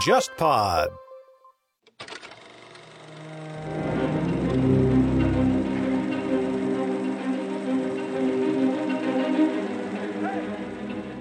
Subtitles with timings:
[0.00, 0.88] JustPod。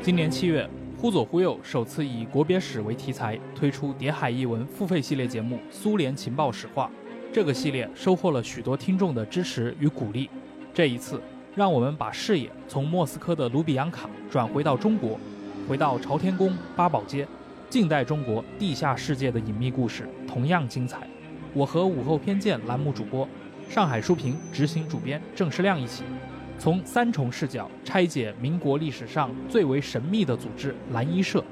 [0.02, 0.65] 今年七月，
[0.98, 6.90] 忽左忽右首次以国别史为题材推出《谍海译文》付费系列节目《苏联情报史话》。
[7.34, 10.30] 这个系列收获了许多听众的支持与鼓励。
[10.74, 11.22] 这一次，
[11.60, 15.19] 让我们把视野从莫斯科的卢比扬卡转回到中国，
[15.67, 17.27] 回到朝天宫、八宝街，
[17.70, 21.05] 近代中国地下世界的隐秘故事同样精彩。
[21.53, 23.27] 我和午后偏见栏目主播、
[23.67, 26.05] 上海书评执行主编郑世亮一起，
[26.58, 31.44] 从三重视角拆解民国历史上最为神秘的组织——蓝衣社。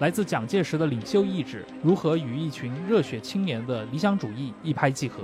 [0.00, 5.22] 来自蒋介石的领袖意志如何与一群热血青年的理想主义一拍即合？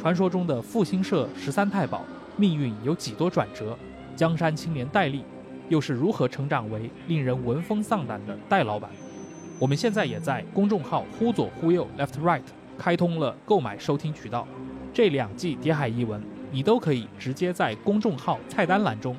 [0.00, 2.04] 传说中的复兴社十三太保
[2.38, 3.76] 命运有几多转折？
[4.14, 5.24] 江山青年戴笠
[5.68, 8.88] 又是如何成长为令人闻风丧胆的戴老板？
[9.58, 12.42] 我们现在也在公众号“忽左忽右 （Left Right）”
[12.78, 14.46] 开通了购买收听渠道，
[14.94, 16.20] 这两季《谍海译文》
[16.52, 19.16] 你都可以直接在公众号菜单栏中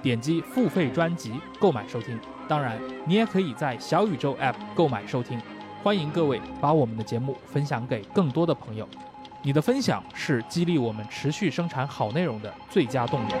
[0.00, 2.16] 点击付费专辑购买收听。
[2.46, 5.40] 当然，你也可以在小宇宙 App 购买收听。
[5.82, 8.88] 欢迎各位把我们的节目分享给更多的朋友，
[9.42, 13.32] 你的分享是激励我们持续生产好内容的最佳动力。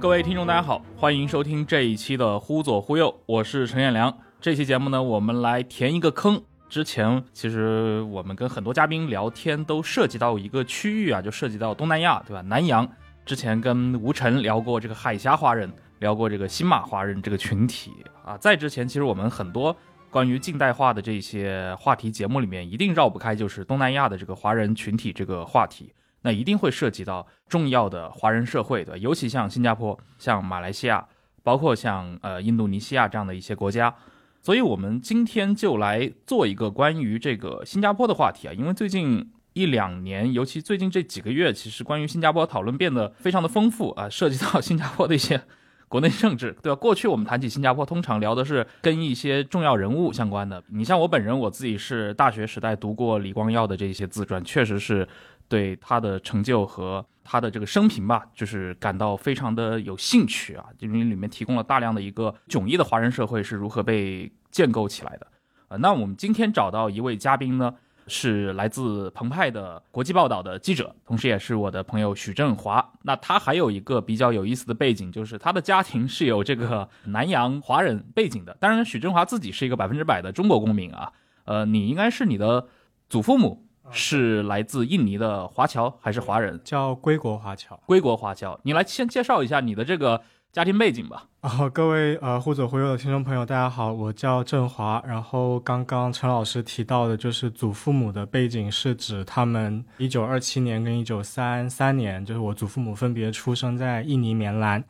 [0.00, 4.16] 各位听众，大家好，欢迎收听这一期的《忽左忽右》，我是陈彦良。
[4.40, 6.42] 这期节目呢，我们来填一个坑。
[6.70, 12.40] 之前其实我们跟很多嘉宾聊天都涉及到一个区域啊，就涉及到东南亚，对吧？
[12.40, 12.88] 南洋。
[13.26, 17.92] 之前跟吴晨聊过这个海峡华人，聊过这个新马华人这个群体
[18.24, 18.38] 啊。
[18.38, 19.76] 在之前，其实我们很多
[20.16, 25.92] 关于近代化的这些话题节目里面，一定绕不开就是东南亚的这个华人群体这个话题。
[26.22, 31.06] 那一定会涉及到重要的华人社会的，尤其像新加坡、像马来西亚，
[31.42, 33.94] 包括像呃印度尼西亚这样的一些国家。
[34.40, 39.30] 所以，我们今天就来做一个关于这个新加坡的话题啊，因为最近。
[39.52, 45.42] 一两年，尤其最近这几个月，其实关于新加坡讨论变得非常的丰富啊，涉及到新加坡的一些
[45.88, 46.76] 国内政治，对吧？
[46.76, 50.62] 过去我们谈起新加坡，通常聊的是跟一些重要人物相关的。
[50.68, 55.06] 你像我本人，我自己是大学时代读过李光耀的这些自传，确实是
[55.48, 65.26] 对他的成就和他的这个生平吧，就是感到非常的有兴趣啊，因为里面提供了大量的一个迥异的华人社会是如何被建构起来的。
[65.68, 67.74] 呃，那我们今天找到一位嘉宾呢？
[68.08, 72.92] 是来自澎湃的国际报道的记者，同时也是我的朋友许振华。
[73.02, 78.56] 那他还有一个比较有意思的背景，就是他的家庭是有这个南洋华人背景的。
[78.60, 81.12] 当然，许振华自己是一个百分之百的中国公民啊。
[81.44, 82.66] 呃，你应该是你的
[83.08, 86.60] 祖父母是来自印尼的华侨还是华人？
[86.62, 87.80] 叫归国华侨。
[87.86, 90.22] 归国华侨，你来先介绍一下你的这个。
[90.56, 91.26] 家庭背景吧。
[91.42, 95.04] 啊，各位呃，忽左忽右的听众朋友，大家好，我叫郑华。
[95.06, 104.82] 然后刚刚陈老师提到的，就是祖父母的背景，是指他们一九二七年跟一九三三年，就是我祖父母分别出生在印尼棉兰。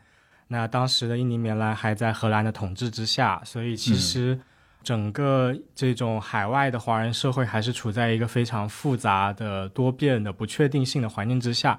[0.47, 4.39] 那当时的印尼棉兰还在荷兰的统治之下，所以其实
[4.81, 11.77] 整个这种海外的华人社会还是处在一个非常复杂的、多变的、不确定性的环境之下。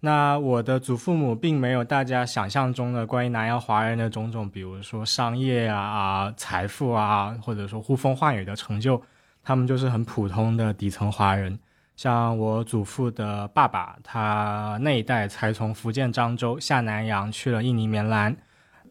[0.00, 9.02] 那我的祖父母并没有大家想象中的关于南洋华人的种种，比如说商业啊、啊财富啊，或者说呼风唤雨的成就，
[9.42, 11.58] 他们就是很普通的底层华人。
[11.96, 18.36] 像我祖父的爸爸，他那一代才从福建漳州下南洋去了印尼棉兰，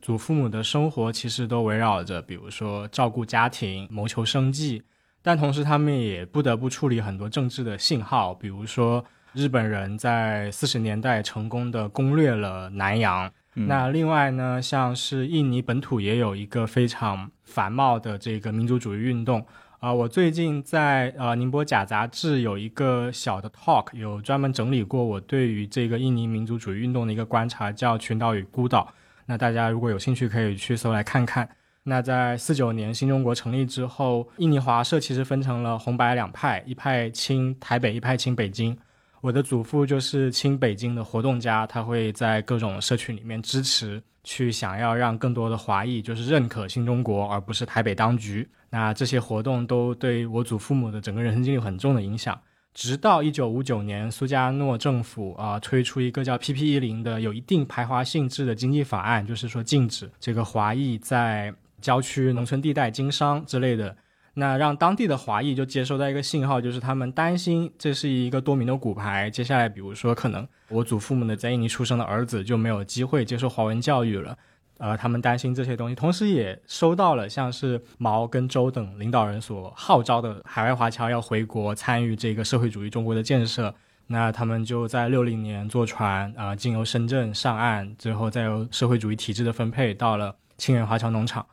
[0.02, 4.84] 祖父母的生活其实都围绕着，比如说照顾家庭、谋求生计，
[5.22, 9.06] 但同时他们也不得不处理很多政治的信号，比如说。
[9.34, 13.32] 日本人在四十年代成功的攻略了南洋。
[13.54, 19.44] 那另外呢，像是印尼本土也有一个非常繁茂的这个民族主义运动
[19.80, 19.92] 啊。
[19.92, 28.88] 我最近在呃宁波假杂志有一个小的 talk，有专门整理过我对于这个印尼民族主义运动的一个观察，叫《群岛与孤岛》。
[29.26, 31.50] 那大家如果有兴趣，可以去搜来看看。
[31.82, 38.78] 那在四九年新中国成立之后，印尼华社其实分成了红白两派，一派亲台北，一派亲北京。
[39.22, 48.48] 我的祖父就是亲北京的活动家，他会在各种社区里面支持，去想要让更多的华裔就是认可新中国，而不是台北当局。
[48.70, 52.40] 那这些活动都对我祖父母的整个人生经历有很重的影响。
[52.74, 63.98] 直到一九五九年，苏加诺政府啊推出一个叫 PP 一零的有一定排华性质的经济法案，就是说禁止这个华裔在郊区农村地带经商之类的。
[64.40, 69.32] 那让当地的华裔就接收到一个信号，就是他们担心这是一个多米诺骨牌。
[69.32, 74.38] 接下来，比如说，可能我祖父母的在印尼出生的儿子就没有机会接受华文教育了，
[74.78, 75.96] 呃，他们担心这些东西。
[75.96, 83.74] 同时，也收到了像是毛跟周等领导人所号召的海外华侨要回国参与这个社会主义中国的建设。
[84.06, 91.44] 那他们就在六零年坐船啊，经由深圳上岸，最后再由社会主义体制的分配到了清远华侨农场。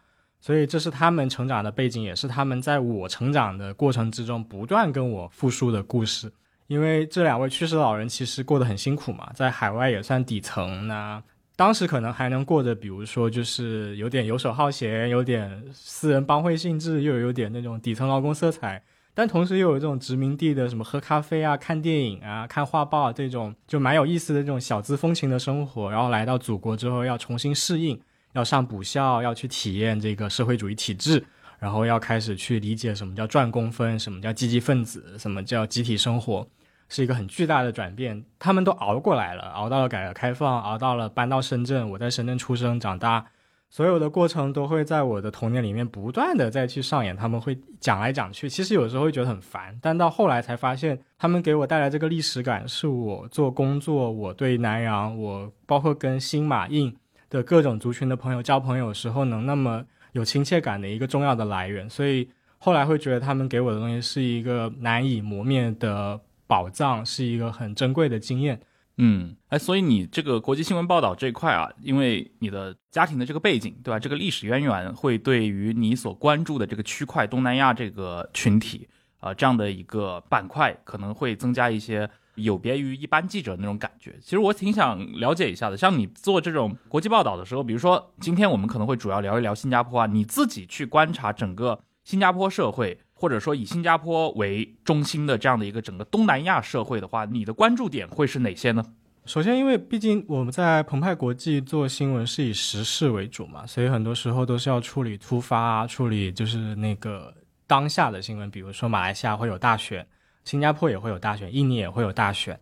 [0.44, 6.30] 所以这是他们成长的背景，也是他们在我成长的过程之中不断跟我复述的故事。
[6.66, 10.86] 因为这两位去世老人其实过得很辛苦嘛，在海外也算底层。
[10.86, 11.22] 那
[11.56, 18.82] 当时可能还能过着，比如说就是有点游手好闲，有点私人帮会性质，又有点那种底层劳工色彩，
[19.14, 25.90] 但同时又有这种殖民地的什么喝咖啡啊、看电影啊、看画报这种就蛮有意思的这种小资风情的生活。
[25.90, 27.98] 然后来到祖国之后要重新适应。
[28.34, 31.24] 要上补校，要去体验这个社会主义体制，
[31.58, 36.46] 然后要开始去理解什么叫赚工分，什么叫积极分子，什么叫集体生活，
[36.88, 38.24] 是一个很巨大的转变。
[38.38, 41.88] 他们都熬过来了，熬到了改革开放，熬到了搬到深圳。
[41.90, 43.24] 我在深圳出生长大，
[43.70, 47.16] 所有的过程都会在我的童年里面不断的再去上演。
[47.16, 56.96] 他们会讲来讲去，其实有时候会觉得很烦，但到后来才发现，他们给我带来这个历史感，是我做工作，我对南洋，我包括跟新马印。
[57.34, 68.60] 的各种族群的朋友交朋友时候能那么有亲切感的一个重要的来源，所以后来会觉得他们给我的东西是一个难以磨灭的宝藏，是一个很珍贵的经验。
[68.98, 73.98] 嗯，哎，所以你这个国际新闻报道这一块啊，因为你的家庭的这个背景，对吧？
[73.98, 78.88] 这个历史渊源会对于你所关注的这个区块东南亚这个群体
[79.18, 82.08] 啊这样的一个板块，可能会增加一些。
[82.36, 85.76] 有别于一般记者那种感觉，其实我挺想了解一下的。
[85.76, 98.84] 像你做这种国际报道的时候，比如说今天我们可能会主要聊一聊新加坡啊，你自己去观察整个新加坡社会，或者说以新加坡为中心的这样的一个整个东南亚社会的话，你的关注点会是哪些呢？
[99.26, 107.32] 首先，因为毕竟我们在澎湃国际做新闻是以时事为主嘛，所以很多时候都是要处理突发，处理就是那个
[107.66, 110.06] 当下的新闻，比如说马来西亚会有大选。
[110.44, 112.58] 新加坡也会有大选，印尼也会有大选。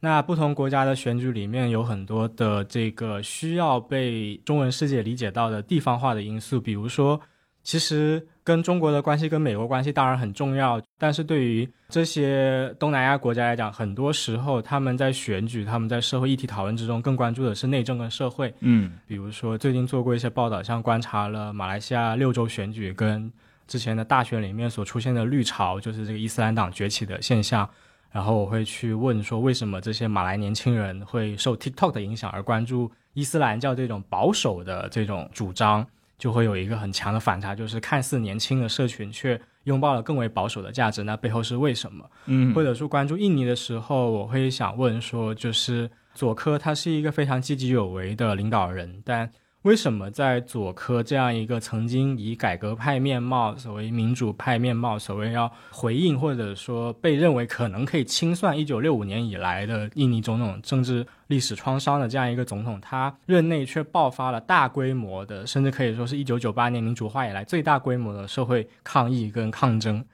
[0.00, 7.18] 那不同国家的选举里面有很多的这个需要被中文世界理解到的地方化的因素，比如说，
[7.62, 18.52] 其实跟中国的关系、跟美国关系当然很重要，但是对于这些东南亚国家来讲，很多时候他们在选举、他们在社会议题讨论之中更关注的是内政跟社会。
[18.60, 23.32] 嗯，比如说最近做过一些报道，像观察了马来西亚六州选举跟。
[23.66, 27.68] 之前的大学里面所出现的绿潮，就是这个伊斯兰党崛起的现象。
[28.10, 35.84] 然后我会去问说，为什么这些马来年轻人会受 TikTok 的影响而关注伊斯兰教这种保守的这种主张，
[36.16, 42.08] 就会有一个很强的反差，就是看似年轻的社群却拥抱了更为保守的价值，那背后是为什么？
[42.26, 49.28] 嗯，或者说关注印尼的时候，我会想问说，就是佐科他是一个非常积极有为的领导人，但。
[49.64, 70.04] 为什么在佐科这样一个曾经以改革派面貌、所谓民主派面貌、所谓要回应或者说被认为可能可以清算一九六五年以来的印尼总统政治历史创伤的这样一个总统，他任内却爆发了大规模的，甚至可以说是一九九八年民主化以来最大规模的社会抗议跟抗争？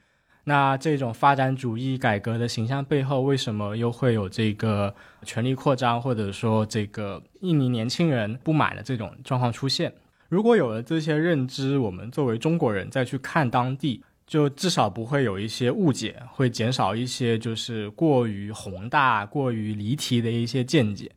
[0.43, 4.93] 那这种发展主义改革的形象背后，为什么又会有这个
[5.23, 9.93] 权力扩张，或者说这个印尼年轻人不满的这种状况出现？
[10.29, 21.11] 如果有了这些认知，我们作为中国人再去看当地，就至少不会有一些误解，会减少一些就是过于宏大、过于离题的一些见解。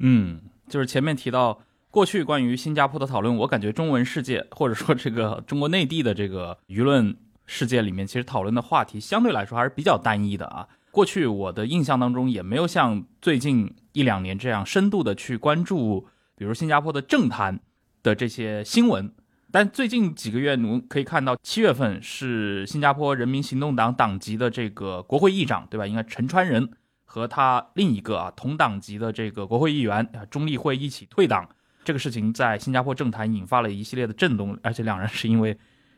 [0.00, 1.58] 嗯，就是前面提到
[1.90, 7.16] 过去关于新加坡的讨论，我感觉中文世界或者说这个中国内地的这个舆论。
[7.46, 10.68] 世界里面其实讨论的话题相对来说还是比较单一的啊。
[10.90, 17.60] 过去我的印象当中也没有像最近一两年这样深度的去关注，比如新加坡的政坛
[18.02, 19.12] 的这些新闻。
[19.52, 25.86] 但最近几个月，我们可以看到，七月份是新加坡人民行动党党籍的这个国会议长，对吧？
[25.86, 26.68] 应该陈川仁
[27.04, 31.48] 和他另一个啊同党籍的这个国会议员啊钟立会一起退党，
[31.84, 35.56] 这个事情在新加坡政坛引发了一系列的震动，而且两人是因为。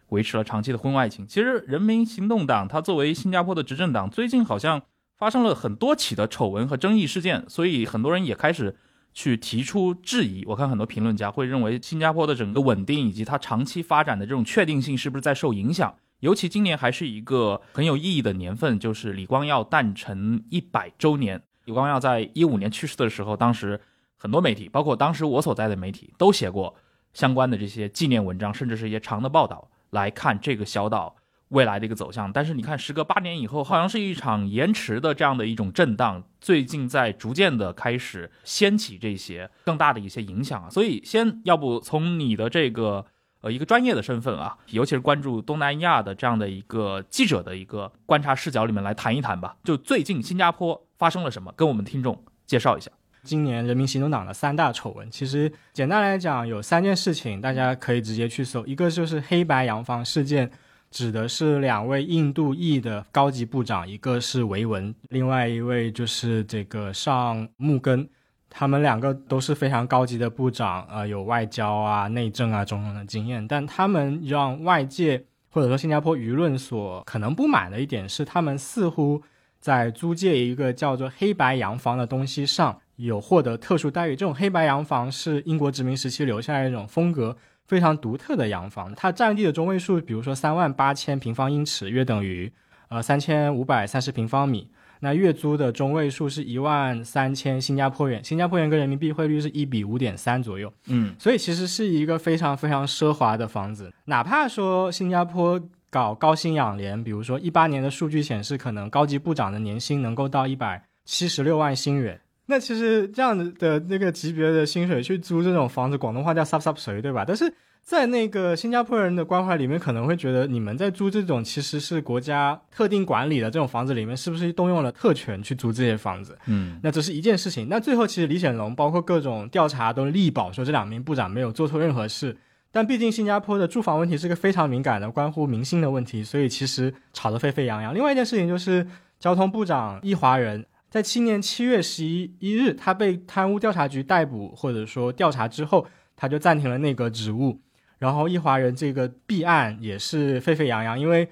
[0.08, 1.26] 维持了长期的婚外情。
[1.26, 4.82] 其实，人民行动党它作为新加坡的执政党，最近好像
[5.16, 8.76] 发生了很多起的丑闻和争议事件，所以很多人也开始
[9.12, 10.44] 去提出质疑。
[10.46, 15.94] 我看很多评论家会认为，新加坡的整个稳定以及它长期发展的这种确定性是不是在受影响？
[16.20, 21.40] 尤其今年还是一个很有意义的年份，就是李光耀诞辰一百周年。
[21.64, 23.80] 李光耀在一五年去世的时候，当时
[24.16, 26.74] 很多媒体，包括当时我所在的媒体，都写过
[27.12, 29.70] 相关的这些纪念文章，甚至是一些长的报道。
[29.90, 31.16] 来看这个小岛
[31.48, 32.32] 未来的一个走向。
[32.32, 40.68] 但是你看，时隔八年以后，好像是一场延迟的这样的一种震荡，最近在逐渐的开始掀起这些更大的一些影响啊。
[40.68, 43.06] 所以，先要不从你的这个
[43.40, 49.56] 呃一个专业的身份啊，尤其是关注东南亚的这样的一个记者的一个观察视角里面来谈一谈吧。
[49.64, 52.90] 就最近新加坡发生了什么，跟我们听众介绍一下。
[53.28, 58.64] 今年人民行动党的三大丑闻，其实简单来讲有三件事情，大家可以直接去搜。
[58.66, 60.50] 一个就是黑白洋房事件，
[60.90, 68.08] 指的是两位印度裔的高级部长，一个是维文，另外一位就是这个上木根，
[68.48, 79.22] 他们两个都是非常高级的部长，呃，有外交啊、内政啊种种的经验，但他们让外界或者说新加坡舆论所可能不满的一点是，他们似乎
[79.60, 82.80] 在租借一个叫做黑白洋房的东西上。
[83.06, 87.36] 有获得特殊待遇，这种黑白洋房是英国殖民时期留下来一种风格
[87.66, 88.92] 非常独特的洋房。
[88.94, 92.52] 它占地的中位数，比如说三万八千平方英尺，约等于
[92.88, 94.68] 呃三千五百三十平方米。
[95.00, 100.72] 那月租的中位数是一万三千新加坡元，新加坡元跟人民币汇率是一比五点三左右。
[100.88, 103.92] 嗯，所以其实是一个非常非常奢华的房子。
[104.06, 112.20] 哪怕说新加坡搞高薪养廉，比如说一八年的数据显示，可能高级部长的年薪能够到一百七十六万新元。
[112.50, 117.22] 那其实这样子的那个级别的薪水去租这种房子，广东话叫 “sub sub 谁”，对吧？
[117.26, 117.52] 但是
[117.82, 126.38] 在那个新加坡人的关怀里面，可能会觉得你们在租这种其实是国家特定管理的这种房子里面，是不是动用了特权去租这些房子？
[126.46, 127.68] 嗯，那这是一件事情。
[127.68, 132.34] 那最后其实李显龙包括各种调查都力保说这两名部长没有做错任何事。
[132.72, 137.94] 但毕竟新加坡的住房问题是个非常敏感的、关乎民心的问题，所以其实吵得沸沸扬扬。
[137.94, 138.86] 另外一件事情就是
[139.20, 140.64] 交通部长易华人。
[140.90, 147.60] 在七年七月十一一日，他被贪污调查局逮捕或者说调查之后，他就暂停了那个职务。
[147.98, 151.30] 然后易华人这个弊案也是沸沸扬扬，因为。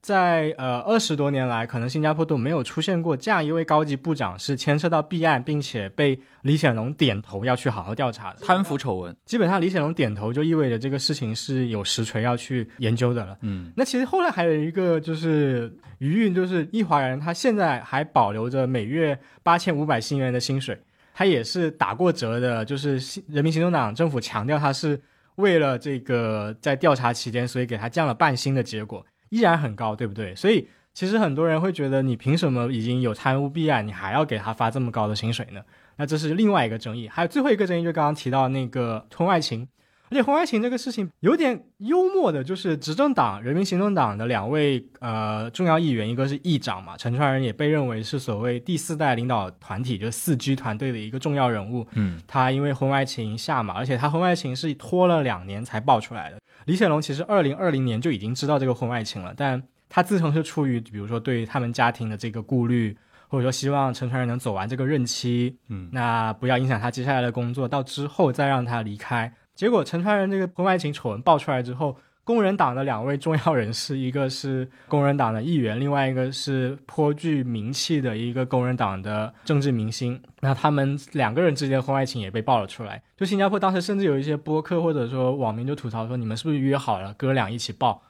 [0.00, 9.14] 在呃二十多年来，可能新加坡都没有出现过这样一位高级部长是牵涉到弊案，并且被李显龙点头要去好好调查的贪腐丑闻。
[9.24, 13.36] 基本上李显龙点头就意味着这个事情是有实锤要去研究的了。
[13.42, 20.80] 嗯，那其实后来还有一个就是余韵，就是易华人他现在还保留着每月八千五百新元的薪水，
[21.12, 22.64] 他也是打过折的。
[22.64, 24.98] 就是人民行动党政府强调他是
[25.34, 29.04] 为了这个在调查期间，所以给他降了半薪的结果。
[29.30, 30.34] 依然很高，对不对？
[30.34, 35.60] 所以其实很多人会觉得，你凭什么已经有贪污弊案，你还要给他发这么高的薪水呢？
[35.96, 37.08] 那这是另外一个争议。
[37.08, 39.66] 还有最后一个争议，就刚刚提到那个婚外情，
[40.10, 51.86] 而且婚外情这个事情有点幽默的，就是执政党人民行动党的两位呃重要议员，一个是议长嘛，陈川仁也被认为是所谓第四代领导团体，就是四 G 团队的一个重要人物。
[51.94, 56.38] 嗯，他因为婚外情下马，而且他婚外情是拖了两年才爆出来的。
[56.68, 62.94] 李显龙其实二零二零年就已经知道这个婚外情了，但他自称是出于比如说对他们家庭的这个顾虑，
[63.26, 69.32] 或者说希望陈传仁能走完这个任期，嗯，那不要影响他接下来的工作，到之后再让他离开。
[69.54, 71.96] 结果陈传仁这个婚外情丑闻爆出来之后，
[72.28, 80.20] 工人党的两位重要人士，一个是工人党的议员，另外一个是颇具名气的一个工人党的政治明星。
[80.40, 83.02] 那他们两个人之间的婚外情也被爆了出来。
[83.16, 88.02] 就新加坡当时甚至有一些播客或者说网民就吐槽说：“你们是不是约好了哥俩一起爆？”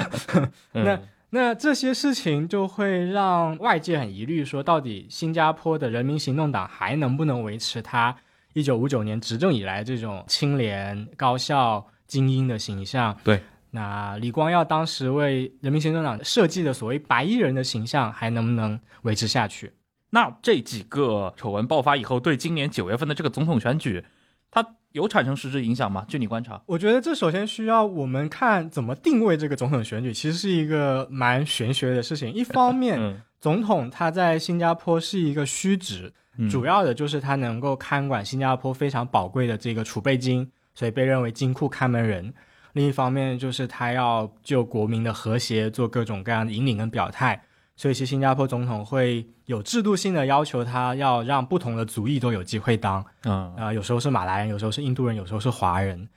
[0.72, 8.16] 那那这些事情就会让外界很疑虑，说到底新加坡的人民行动党还能不能维持他
[8.54, 11.88] 一九五九年执政以来这种清廉高效？
[12.08, 19.74] 精英的形象，对，那李光耀当时为人民行动党设计的所谓白衣人的形象还能不能维持下去？
[20.10, 24.02] 那这几个丑闻爆发以后，对今年九月份的这个总统选举，
[24.50, 26.06] 它有产生实质影响吗？
[26.08, 32.32] 据你观察，我觉得这首先需要我们看怎么定位这个总统选举，其实是一个蛮玄学的事情。
[32.32, 36.10] 一方面，总统他在新加坡是一个虚职，
[36.50, 40.50] 主要的就是他能够看管新加坡非常宝贵的这个储备金。
[40.78, 42.32] 所以被认为金库看门人，
[42.74, 47.42] 另一方面就是他要就国民的和谐做各种各样的引领跟表态，
[47.74, 53.52] 所以其实新加坡总统会有制度性的要求他要让不同的族裔都有机会当，嗯。
[53.56, 56.08] 啊，有时候是马来人，有时候是印度人，有时候是华人，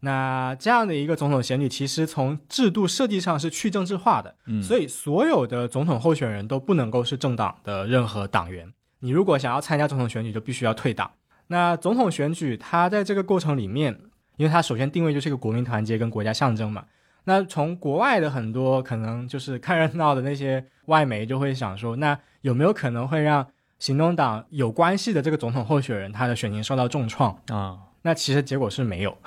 [0.00, 11.08] 那这样的一个总统选举，其实从制度设计上是去政治化的，嗯，所以所有的总统候选人都不能够是政党的任何党员，你如果想要参加总统选举，就必须要退党。
[11.50, 14.00] 那总统选举，它在这个过程里面。
[14.38, 16.86] 因为它首先定位就是一个国民团结跟国家象征嘛，
[17.24, 23.46] 那从国外的很多可能就是看热闹的那些外媒就会想说，那有没有可能会让
[23.78, 27.78] 行动党有关系的这个总统候选人他的选情受到重创啊？
[28.02, 29.18] 那其实结果是没有，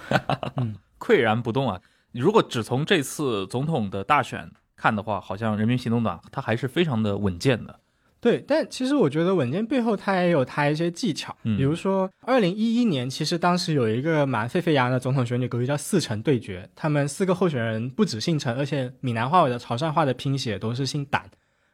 [0.56, 1.80] 嗯， 岿然不动啊。
[2.12, 7.80] 如果只从这次总统的大选看的话，好像人民行动党它还是非常的稳健的。
[8.20, 21.24] 对，但其实我觉得稳健背后它也有它一些技巧，嗯比如说二零一一年，其实当时有一个蛮沸沸扬扬的总统选举格局叫四城对决，他们四个候选人不止姓陈，而且闽南话或者潮汕话的拼写都是姓胆，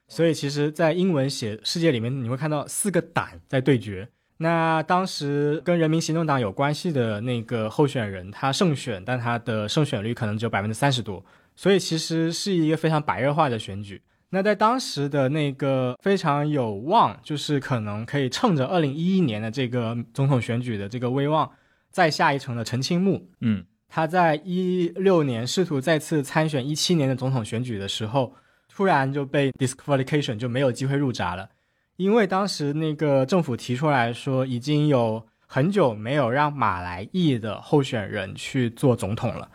[0.07, 4.09] 所以其实，在英文写世界里面，你会看到四个胆在对决。
[4.39, 11.25] 那当时跟人民行动党有关系的那个候选人，他胜选，但他的胜选率可能只有百分之三十多，
[11.57, 14.01] 所以其实是一个非常白热化的选举。
[14.31, 21.51] 那在当时的那个非常有望，就是可能可以趁着二零一一年的这个总统选举的这个威望，
[21.91, 23.65] 再下一城的陈清木，嗯。
[23.89, 28.35] 他在一六年试图再次参选一七年的总统选举的时候，
[28.69, 31.49] 突然就被 disqualification 就没有机会入闸了，
[31.97, 39.49] 因为当时那个政府提出来说，已经有很久没有让马来裔的候选人去做总统了，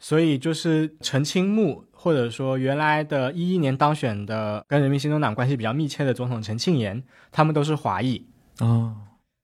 [0.00, 7.02] 所以就是陈清木或者说原来的一一年当选的跟人民行动党关系比较密切的总统陈庆炎，
[7.32, 8.24] 他们都是华裔。
[8.60, 8.96] 哦，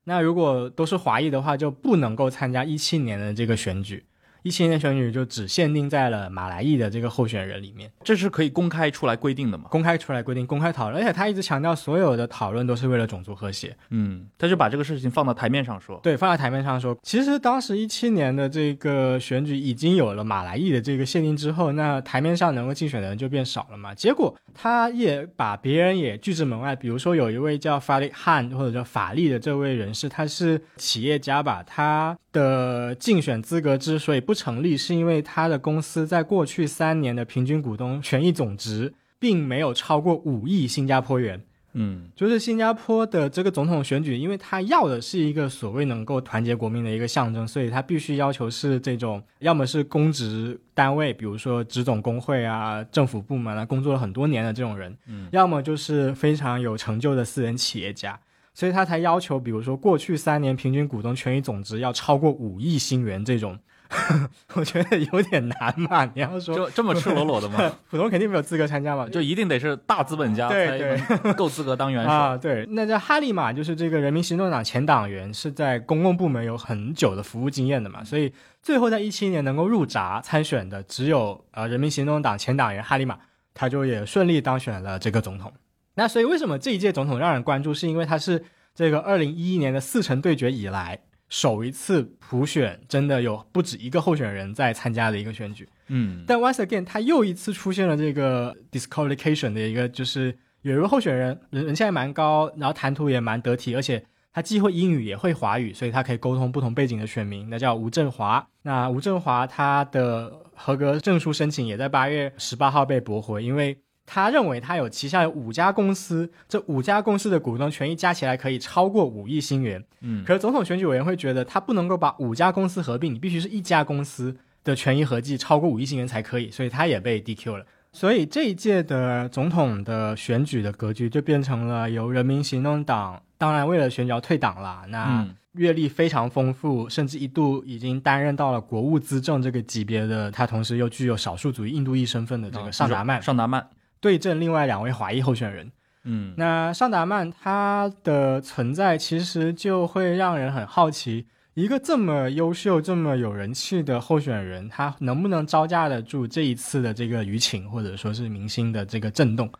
[0.05, 4.05] 那如果都是华裔的话，就不能够参加一七年的这个选举。
[4.45, 9.65] 一七年选举就只限定在了马来裔的这个候选人里面，这是可以公开出来规定的嘛？
[9.71, 13.75] 公开出来规定，公开讨论，而且他一直强调所有的讨论都是为了种族和谐。
[13.89, 15.99] 嗯，他就把这个事情放到台面上说。
[16.03, 23.95] 对，放在台面上说，其实当时一七年的这个选举已经有了马来裔的这个限定之后，那台面上能够竞选的人就变少了嘛。
[23.95, 41.43] 结果他也把别人也拒之门外，比如说有一位叫法力汉或者叫法利的这位人士，他是企业家吧，他的竞选资格之所以不成立，是因为他的公司在过去三年的平均股东权益总值并没有超过五亿新加坡元。
[41.75, 42.09] 嗯。
[42.14, 55.29] 就是新加坡的这个总统选举，因为他要的是一个所谓能够团结国民的一个象征，所以他必须要求是这种，要么是公职单位，比如说职总工会啊、政府部门啊，工作了很多年的这种人，嗯。
[55.33, 58.19] 要么就是非常有成就的私人企业家，
[58.55, 63.59] 所以他才要求，比如说过去三年平均股东权益总值要超过五亿新元这种，
[64.55, 66.05] 我觉得有点难嘛。
[66.14, 67.73] 你要说就这么赤裸裸的吗？
[67.90, 70.99] 普通肯定没有资格参加嘛，就一定得是大资本家对
[71.35, 72.11] 够资格当元首。
[72.12, 83.18] 啊，对，那这哈利玛就是这个人民行动党前党员，是在公共部门有很久的服务经验的嘛，所以最后在一七年能够入闸参选的只有呃人民行动党前党员哈利玛，
[83.53, 85.53] 他就也顺利当选了这个总统。
[85.97, 90.99] 那所以为什么这一届总统让人关注，是因为他是这个二零一一年的四城对决以来
[91.35, 95.68] 首一次普选，真的有不止一个候选人在参加的一个选举。
[95.88, 107.51] 嗯但 once again，他又一次出现了这个 disqualification 的一个，就是有一个候选人人人气还蛮高，然后谈吐也蛮得体，而且他既会英语也会华语，所以他可以沟通不同背景的选民。
[107.51, 108.47] 那叫吴振华。
[108.62, 119.83] 那吴振华他的合格证书申请也在八月十八号被驳回，因为他认为他有旗下有五家公司，这五家公司的股东权益加起来可以超过五亿新元。
[120.01, 127.67] 嗯可是总统选举委员会觉得他不能够把五家公司合并，你必须是一家公司的权益合计超过五亿新元才可以，所以他也被 DQ 了。
[127.93, 143.64] 所以这一届的总统的选举的格局就变成了由人民行动党，当然为了选举要退党啦，那嗯阅历非常丰富，甚至一度已经担任到了国务资政这个级别的，他同时又具有少数族裔印度裔身份的这个尚达曼，尚达曼，
[144.05, 145.73] 对阵另外两位华裔候选人。
[146.03, 159.51] 嗯那尚达曼他的存在其实就会让人很好奇，一个这么优秀、这么有人气的候选人，他能不能招架得住这一次的这个舆情，或者说是明星的这个震动？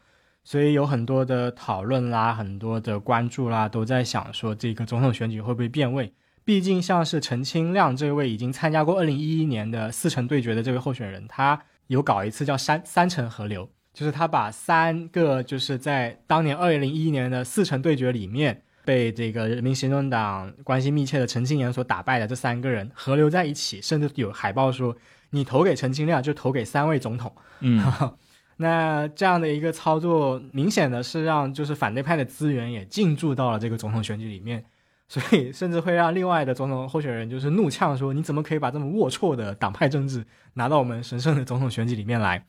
[0.45, 6.13] 所以有很多的讨论啦，很多的关注啦，都在想说这个总统选举会不会变味？
[6.45, 24.95] 毕竟像是陈清亮这位已经参加过二零一一年的四城对决的这位候选人，他有搞一次叫三三城河流，就是他把三个就是在当年二零一一年的四城对决里面被这个人民行动党关系密切的陈清炎所打败的这三个人合流在一起，甚至有海报说
[25.31, 27.33] 你投给陈清亮就投给三位总统。
[27.61, 27.83] 嗯
[28.59, 34.65] 那这样的一个操作，明显的是让就是反对派的资源也进驻到了这个总统选举里面，
[35.09, 42.45] 所以甚至会让另外的总统候选人就是怒呛说：“你怎么可以把这么龌龊的党派政治拿到我们神圣的总统选举里面来？”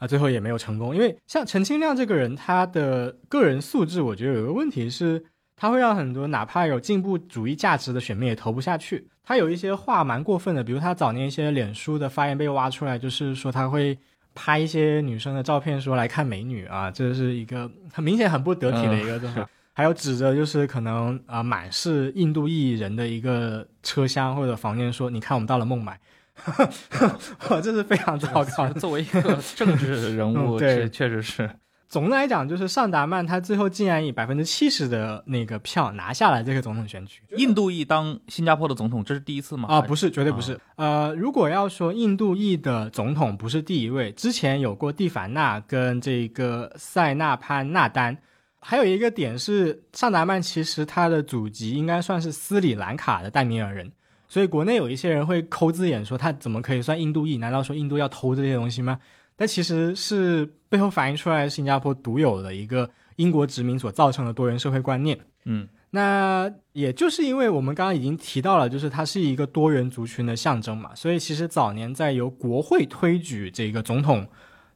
[0.00, 9.06] 啊，最后也没有成功，因为像陈清亮这个人，他的个人素质，我觉得有一个问题是，他会让很多哪怕有进步主义价值的选民也投不下去。
[9.22, 13.96] 他有一些话蛮过分的，比如他早年一些脸书的发言被挖出来，就是说他会。
[14.32, 19.46] 拍一些女生的照片，说来看美女啊，这是一个很明显很不得体的一个动作。
[19.74, 25.98] 还有指着就是可能啊、满是印度裔人的一个车厢或者房间说，你看我们到了孟买，
[27.50, 28.74] 我这是非常糟糕的。
[28.80, 31.50] 作为一个政治人物，嗯对确实是
[31.88, 37.20] 总的来讲，就是尚达曼他最后竟然以百分之七十的那个票拿下了这个总统选举。
[37.36, 39.68] 印度裔当新加坡的总统，这是第一次吗？
[39.68, 40.56] 啊，不是，绝对不是。
[40.76, 48.16] 呃，如果要说印度裔的总统不是第一位，之前有过蒂凡纳跟这个塞纳潘纳丹，
[48.60, 53.90] 还有一个点是尚达曼其实他的祖籍应该算是斯里兰卡的戴米尔人，
[54.30, 57.36] 所以国内有一些人会抠字眼说他怎么可以算印度裔？
[57.38, 59.00] 难道说印度要偷这些东西吗？
[59.34, 65.18] 但其实是背后反映出来新加坡独有的一个英国殖民所造成的多元社会观念。
[65.46, 74.24] 嗯那也就是因为我们刚刚已经提到了，就是它是一个多元族群的象征嘛，所以其实早年在由国会推举这个总统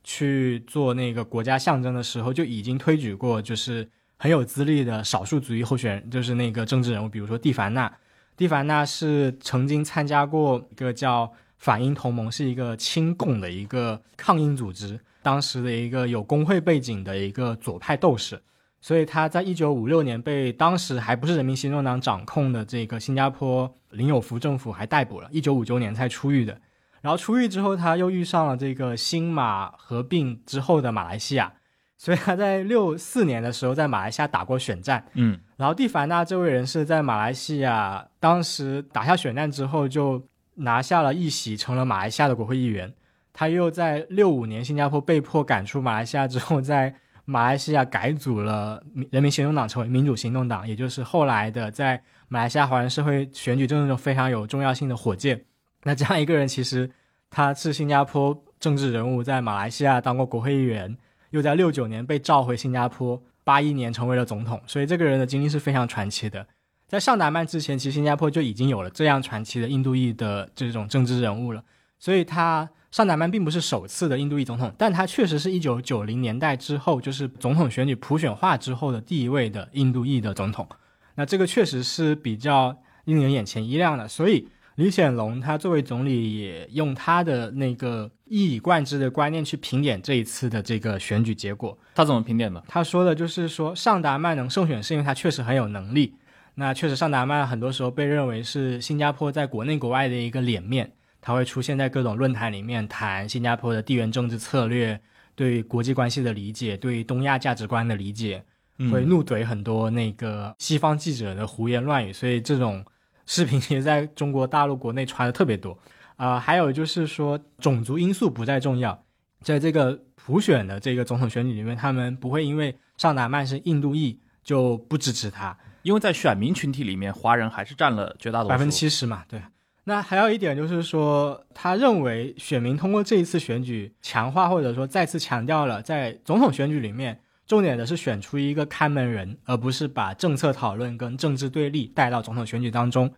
[0.02, 7.92] 去做那个国家象征的时候，就已经推举过，就是很有资历的少数族裔候选人，就是那个政治人物，比如说蒂凡纳。
[8.36, 18.42] 蒂凡纳是曾经参加过一个叫反英同盟，是一个亲共的一个抗英组织，当时的一个有工会背景的一个左派斗士。
[18.80, 26.60] 所以他在一九五六年被当时还不是人民行动党掌控的这个新加坡林有福政府还逮捕了，一九五九年才出狱的。
[27.00, 31.52] 然后出狱之后，他又遇上了这个新马合并之后的马来西亚，
[31.96, 35.04] 所以他在六四年的时候在马来西亚打过选战。
[35.14, 40.22] 嗯然后蒂凡纳这位人士在马来西亚当时打下选战之后，就
[40.56, 42.92] 拿下了一席，成了马来西亚的国会议员。
[43.32, 55.44] 他又在六五年新加坡被迫赶出马来西亚之后，在马来西亚改组了民人民行动党，成为民主行动党，也就是后来的在马来西亚华人社会选举政治中非常有重要性的火箭。
[55.84, 56.90] 那这样一个人，其实
[57.30, 60.96] 他是新加坡政治人物，在马来西亚当过国会议员，
[61.34, 66.46] 又在六九年被召回新加坡，八一年成为了总统，所以这个人的经历是非常传奇的。
[66.86, 71.60] 在上达曼之前，其实新加坡就已经有了这样传奇的印度裔的这种政治人物了，
[71.98, 80.68] 所以他上达曼并不是首次的印度裔总统，但他确实是一九九零年代之后，就是总统选举普选化之后的第一位的印度裔的总统。
[81.16, 91.78] 那这个确实是比较令人眼前一亮的，所以李显龙他作为总理也用他的那个一以贯之的观念去评点这一次的这个选举结果。
[91.94, 92.62] 他怎么评点的？
[92.66, 96.16] 他说的就是说，尚达曼能胜选是因为他确实很有能力。
[96.56, 105.00] 那确实，尚达曼很多时候被认为是新加坡在国内国外的一个脸面，他会出现在各种论坛里面谈新加坡的地缘政治策略、
[105.34, 108.44] 对国际关系的理解、对东亚价值观的理解，
[108.78, 112.84] 嗯会怒怼很多那个西方记者的胡言乱语，所以这种
[113.26, 115.78] 视频其实在中国大陆国内传的特别多。
[116.16, 119.04] 啊、还有就是说，种族因素不再重要，
[119.40, 129.42] 在这个普选的这个总统选举里面，他们不会因为尚达曼是印度裔就不支持他，因为在选民群体里面，华人还是占了绝大多数，百分之七十嘛，对。
[129.86, 143.12] 那还有一点就是说，他认为选民通过这一次选举强化或者说再次强调了，在总统选举里面，重点的是选出一个看门人，而不是把政策讨论跟政治对立带到总统选举当中。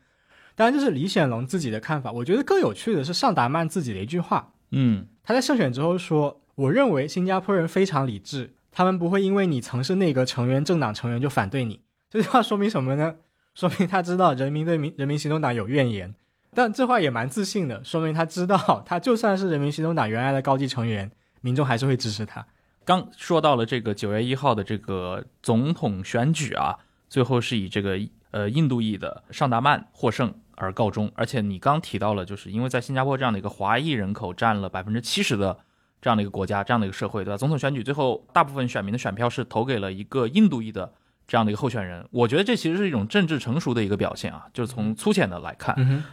[0.54, 2.10] 当然，这是李显龙自己的看法。
[2.10, 13.16] 我觉得更有趣的是尚达曼自己的一句话，嗯他在胜选之后说：“我认为新加坡人非常理智，他们不会因为你曾是内阁成员、政党成员就反对你。”这句话说明什么呢？
[13.54, 16.14] 说明他知道人民对民人民行动党有怨言，
[16.54, 21.10] 但这话也蛮自信的，说明他知道他就算是人民行动党原来的高级成员，
[21.40, 22.46] 民众还是会支持他。
[22.86, 27.98] 刚说到了这个九月一号的这个总统选举啊，最后是以这个
[28.30, 31.10] 呃印度裔的尚达曼获胜而告终。
[31.16, 35.58] 而且你刚提到了，就是因为在新加坡这样的一个华裔人口占了百分之七十的
[36.00, 37.36] 这样的一个国家，这样的一个社会，对吧？
[37.36, 40.92] 总统选举最后大部分选民的选票是投给了一个印度裔的
[41.26, 42.06] 这样的一个候选人。
[42.12, 45.74] 我觉得这其实是一种政治成熟的一个表现啊，就是从粗浅的来看。
[45.76, 46.04] 嗯，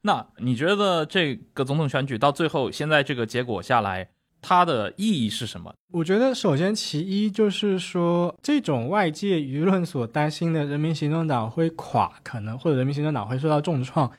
[0.00, 4.08] 那你觉得这个总统选举到最后现在这个结果下来，
[4.42, 5.72] 它的意义是什么？
[5.92, 14.10] 我觉得首先其一就是说，这种外界舆论所担心的人民行动党会垮，可能或者人民行动党会受到重创，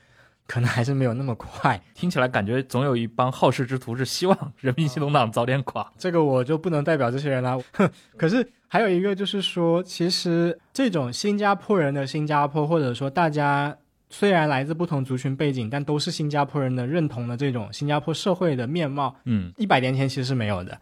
[0.46, 1.80] 可能还是没有那么快。
[1.94, 5.92] 听起来感觉总有一帮好事之徒是希望人民行动党早点垮。
[5.98, 7.58] 这个我就不能代表这些人啦。
[7.72, 13.76] 哼 可是还有一个就是说，其实这种新加坡人的新加坡，或者说大家
[14.16, 20.78] 虽然来自不同族群背景，但都是新加坡人的认同的这种新加坡社会的面貌，嗯一百年前其实是没有的，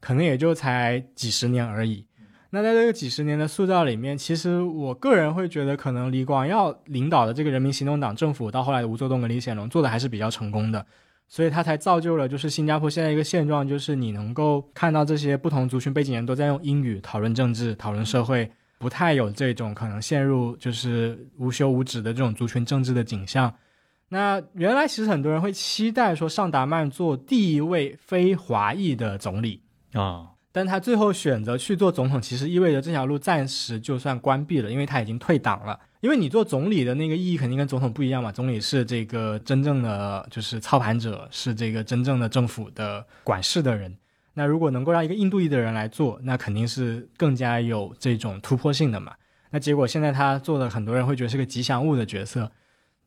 [0.00, 2.06] 可能也就才几十年而已。
[2.48, 10.86] 那在这个几十年的塑造里面，其实我个人会觉得，可能李光耀领导的这个人民行动党政府，到后来的吴作栋跟李显龙做的还是比较成功的，
[11.28, 23.54] 所以他才造就了就是新加坡现在一个现状，就是你能够看到这些不同族群背景人都在用英语讨论政治、讨论社会，不太有这种可能陷入就是无休无止的这种族群政治的景象。
[24.08, 29.62] 那原来其实很多人会期待说尚达曼做第一位非华裔的总理，
[29.92, 35.78] 啊，但他最后选择去做总统，其实意味着这条路暂时就算关闭了，因为他已经退党了。
[36.00, 43.94] 因为你做总理的那个意义肯定跟总统不一样嘛，总理是这个真正的就是操盘者，是这个真正的政府的管事的人。
[44.40, 49.12] 那如果能够让一个印度裔的人来做，那肯定是更加有这种突破性的嘛。
[49.50, 52.50] 那结果现在他做的，很多人会觉得是个吉祥物的角色。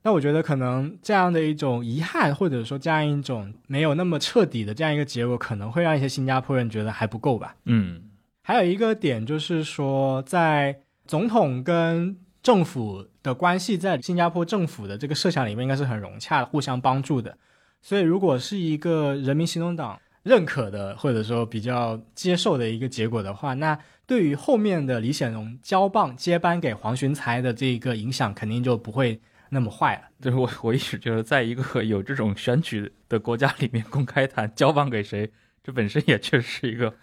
[0.03, 7.55] 那我觉得可能这样的一种遗憾，或者说这样一种没有那么彻底的这样一个结果，可能会让一些新加坡人觉得还不够吧。
[7.65, 8.03] 嗯
[8.43, 17.35] 还有一个点就是说，在总统跟政府的关系，在新加坡政府的这个设想里面，应该是很融洽的，互相帮助的。
[17.81, 30.03] 所以，如果是一个人民行动党认可的，或者说比较接受的一个结果的话，那对于后面的李显龙交棒接班给黄循财的这个影响，肯定就不会那么坏了。
[30.21, 35.29] 就是我我一直觉得，在一个有这种选举的国家里面，公开谈交棒给谁，
[35.63, 36.93] 这本身也确实是一个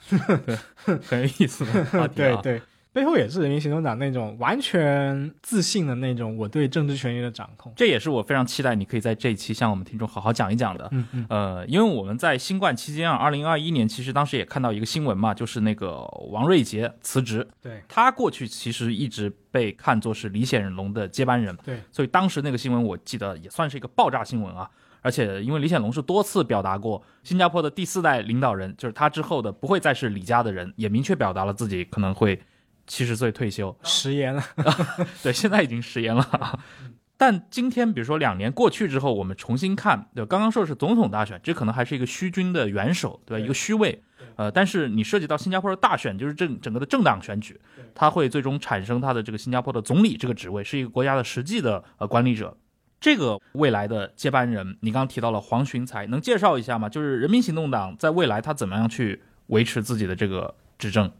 [0.46, 0.58] 对
[1.00, 2.40] 很有意思的话题啊。
[2.42, 7.72] 对 对，背后也是人民行动党那种完全自信的那种我对政治权益的掌控。
[7.76, 10.88] 这也是我非常期待你可以在这一期向我们听众好好讲一讲的。
[10.90, 16.00] 嗯嗯呃，因为我们在新冠期间啊，二零二一年其实当时也看到一个新闻嘛，就是那个
[16.30, 24.68] 王瑞杰辞职，对他过去其实一直被看作是李显龙的接班人，对，所以当时那个新闻我记得也算是一个爆炸新闻啊。
[25.02, 32.38] 而且因为李显龙是多次表达过，新加坡的第四代领导人就是他之后的不会再是李家的人，也明确表达了自己可能会
[32.90, 33.74] 七十岁退休。
[33.84, 34.42] 食言了。
[35.22, 36.58] 对，现在已经食言了。
[37.16, 43.38] 但今天，比如说两年过去之后，我们重新看，对，刚刚说的是总统大选，这可能还是一个虚君的元首，对吧？
[43.38, 44.02] 对一个虚位，
[44.34, 47.60] 呃，但是你涉及到新加坡的大选，就是政整个的政党选举，
[47.94, 52.56] 它会最终产生它的这个新加坡的总理这个职位，是一个国家的实际的呃管理者。
[52.98, 56.88] 这个未来的接班人，你刚刚提到了黄循财，能介绍一下吗？
[56.88, 61.12] 就是人民行动党在未来他怎么样去维持自己的这个执政？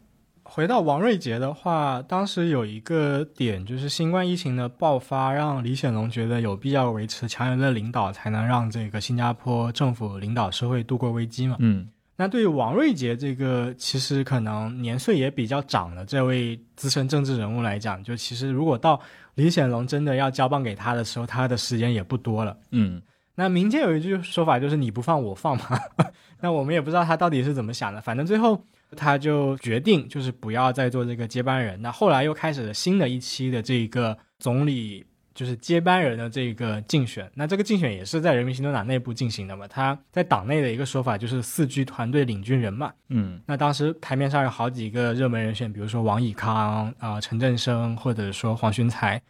[0.43, 11.55] 回到王瑞杰的话，当时有一个点就是新冠疫情的爆发，让李显龙觉得有必要维持强有力的领导，才能让这个新加坡政府领导社会度过危机嘛。
[11.59, 18.99] 嗯那对于王瑞杰这个其实可能年岁也比较长的这位资深政治人物来讲，就其实如果到
[19.33, 22.55] 李显龙真的要交棒给他的时候，他的时间也不多了。
[22.71, 23.01] 嗯
[23.33, 25.65] 那民间有一句说法就是“你不放我放”嘛，
[26.41, 27.99] 那我们也不知道他到底是怎么想的。
[28.01, 28.61] 反正最后
[28.95, 31.81] 他就决定就是不要再做这个接班人。
[31.81, 37.29] 那后来又开始了新的一期的这个总理就是接班人的这个竞选。
[37.35, 39.67] 那这个竞选也是在人民行动党内部进行的嘛。
[39.67, 42.91] 他在党内的一个说法就是四 G 团队领军人嘛。
[43.09, 49.21] 嗯那当时台面上有好几个热门人选，比如说王以康啊、陈振声，或者说黄循财。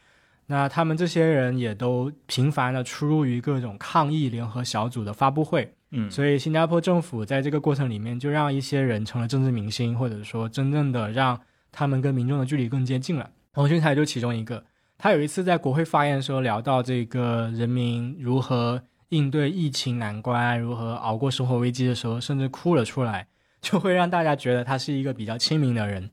[0.48, 11.40] 那他们这些人也都频繁的出入于各种抗议联合小组的发布会，嗯所以新加坡政府在这个过程里面就让一些人成了政治明星，或者说真正的让
[11.72, 13.30] 他们跟民众的距离更接近了。
[13.54, 14.64] 黄循财就其中一个，
[14.98, 23.28] 他有一次在国会发言的时候聊到这个人民如何应对疫情难关，如何熬过生活危机的时候，甚至哭了出来，
[23.62, 26.10] 就会让大家觉得他是一个比较亲民的人。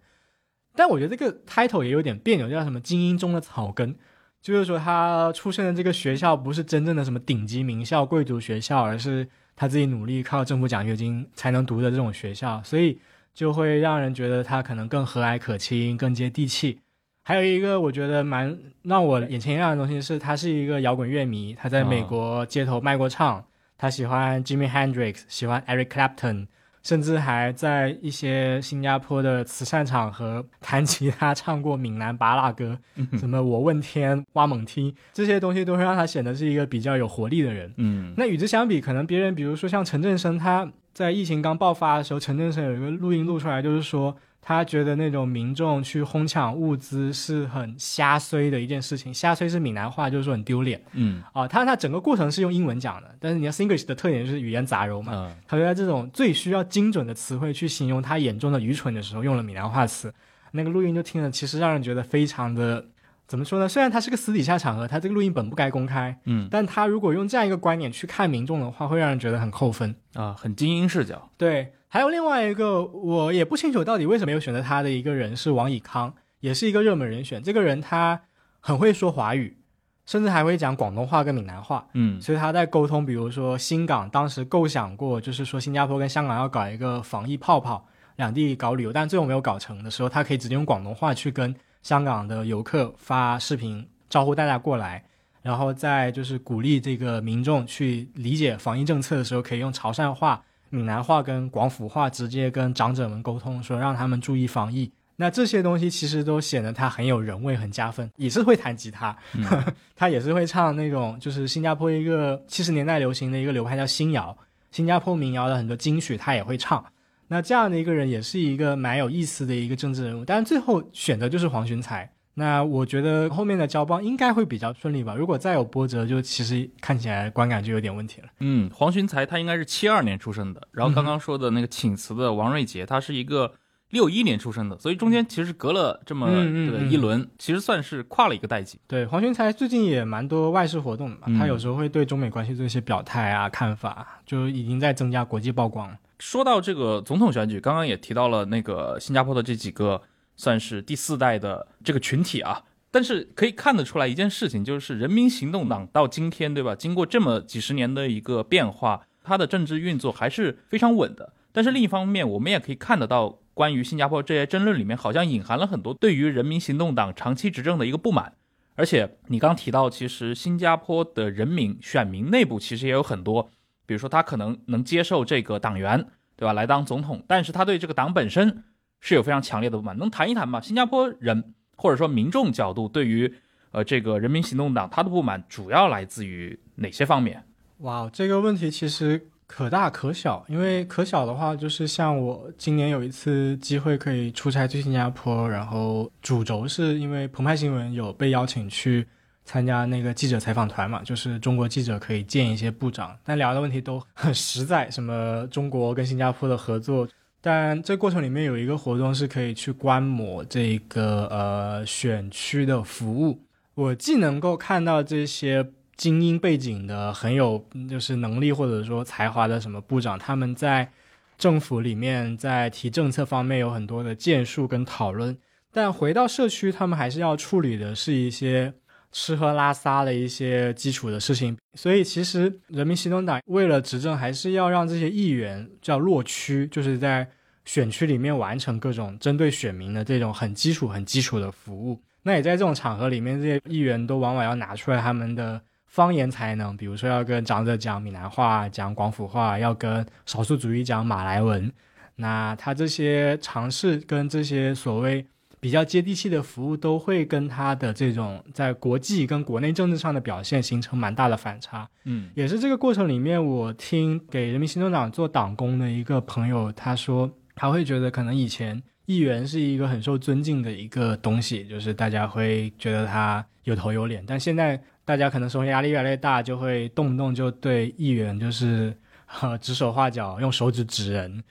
[0.74, 3.96] 但我觉得这个 title 也有点别扭，叫什么“精英中的草根”，
[4.42, 9.28] 就是说他出生的这个学校不是真正的什么顶级名校、贵族学校，而是
[9.60, 12.96] 他自己努力靠政府奖学金才能读的这种学校，所以
[13.34, 16.78] 就会让人觉得他可能更和蔼可亲、更接地气。
[17.24, 23.44] 还有一个我觉得蛮让我眼前一亮的东西是，他是一个摇滚乐迷，他在美国街头卖过唱，
[23.76, 26.46] 他喜欢 Jimmy Hendrix，喜欢 Eric Clapton，
[26.82, 32.78] 甚至还在一些新加坡的慈善场合弹吉他唱过闽南拔蜡歌，
[33.18, 37.72] 什么我问天、挖猛踢这些东西，都会让他显得是一个比较有活力的人。
[37.76, 44.16] 嗯那与之相比，可能别人比如说像陈振声，他在疫情刚爆发的时候，陈振声有一个录音录出来，就是说
[44.48, 49.12] 他觉得那种民众去哄抢物资是很瞎衰的一件事情。
[49.12, 51.46] 瞎衰是闽南话，就是说很丢脸嗯啊。
[51.46, 55.12] 他他整个过程是用英文讲的，但是你要 Singlish 的特点就是语言杂糅嘛。
[55.14, 60.10] 嗯他就在这种最需要精准的词汇去形容他眼中的愚蠢的时候，用了闽南话词。
[60.52, 62.82] 那个录音就听了，其实让人觉得非常的
[63.26, 63.68] 怎么说呢？
[63.68, 69.94] 虽然他是个私底下场合，他这个录音本不该公开，嗯但他如果用这样一个观点去看民众的话，会让人觉得很扣分。
[70.14, 71.28] 啊，很精英视角。
[71.36, 77.42] 对，还有另外一个，我也不清楚到底为什么没有选择他的一个人是王以康，也是一个热门人选。
[77.42, 78.20] 这个人他
[78.60, 79.56] 很会说华语，
[80.04, 81.88] 甚至还会讲广东话跟闽南话。
[81.94, 95.02] 嗯所以他在沟通，比如说新港当时构想过，就是说新加坡跟香港要搞一个防疫泡泡，两地搞旅游，但最后没有搞成的时候，他可以直接用广东话去跟香港的游客发视频招呼大家过来，
[95.40, 104.90] 然后在就是鼓励这个民众去理解防疫政策的时候，可以用潮汕话、闽南话跟广府话直接跟长者们沟通，说让他们注意防疫。
[105.16, 108.08] 那这些东西其实都显得他很有人味，很加分。
[108.16, 109.16] 也是会弹吉他，
[109.96, 114.36] 他也是会唱那种就是新加坡一个七十年代流行的一个流派叫新谣，
[114.70, 116.84] 新加坡民谣的很多金曲他也会唱。
[117.26, 122.08] 那这样的一个人也是一个蛮有意思的一个政治人物，但是最后选择就是黄循财。
[122.38, 125.12] 那我觉得后面的交棒应该会比较顺利吧。
[125.16, 128.28] 如果再有波折，就其实看起来观感就有点问题了。
[128.38, 133.52] 嗯，黄循财他应该是七二年出生的，然后刚刚说的那个请辞的王瑞杰，他是一个
[133.90, 138.78] 六一年出生的，所以中间其实隔了这么嗯嗯嗯一轮，其实算是跨了一个代际。
[138.86, 145.98] 对，黄循财最近也蛮多外事活动的嘛，嗯他有时候会对中美关系做一些表态啊、看法，就已经在增加国际曝光了。
[146.18, 150.00] 说到这个总统选举，刚刚也提到了那个新加坡的这几个
[150.38, 156.74] 算是第四代的这个群体啊，但是可以看得出来一件事情，就是人民行动党到今天，对吧？
[156.74, 161.34] 经过这么几十年的一个变化，它的政治运作还是非常稳的。
[161.52, 168.34] 但是另一方面，我们也可以看得到，关于新加坡这些争论里面，好像隐含了很多对于人民行动党长期执政的一个不满。
[168.76, 173.50] 而且你刚提到，其实新加坡的人民选民内部其实也有很多，
[173.86, 178.62] 比如说他可能能接受这个党员，对吧，来当总统，但是他对这个党本身
[179.00, 179.96] 是有非常强烈的不满。
[179.96, 180.60] 能谈一谈吗？
[180.60, 183.32] 新加坡人或者说民众角度对于
[183.70, 187.42] 呃这个人民行动党他的不满主要来自于哪些方面？
[187.78, 199.06] 哇，这个问题其实可大可小，因为可小的话，就是像我今年有一次机会可以出差去新加坡，然后主轴是因为澎湃新闻有被邀请去
[199.44, 207.08] 参加那个记者采访团嘛，就是中国记者可以见一些部长，但聊的问题都很实在，什么中国跟新加坡的合作。
[207.50, 213.40] 但这过程里面有一个活动是可以去观摩这个呃选区的服务，
[213.74, 220.90] 我既能够看到这些精英背景的很有就是能力或者说才华的什么部长，他们在
[221.38, 225.34] 政府里面在提政策方面有很多的建树跟讨论，
[225.72, 228.74] 但回到社区，他们还是要处理的是一些
[229.10, 231.56] 吃喝拉撒的一些基础的事情。
[231.78, 237.26] 所以其实人民行动党为了执政，还是要让这些议员叫落区，就是在
[237.68, 242.00] 选区里面完成各种针对选民的这种很基础、很基础的服务。
[242.22, 251.70] 那也在这种场合里面，这些议员都往往要拿出来他们的方言才能，比如说要跟长者讲闽南话、讲广府话，要跟少数族裔讲马来文。
[252.16, 255.26] 那他这些尝试跟这些所谓
[255.60, 261.86] 比较接地气的服务，都会跟他的这种在国际跟国内政治上的表现形成蛮大的反差。
[262.04, 278.96] 嗯也是这个过程里面，我听给人民行动党做党工的一个朋友，他说他会觉得可能以前议员是一个很受尊敬的一个东西，就是大家会觉得他有头有脸，但现在大家可能生活压力越来越大，就会动不动就对议员就是
[279.60, 281.42] 指手画脚，用手指指人。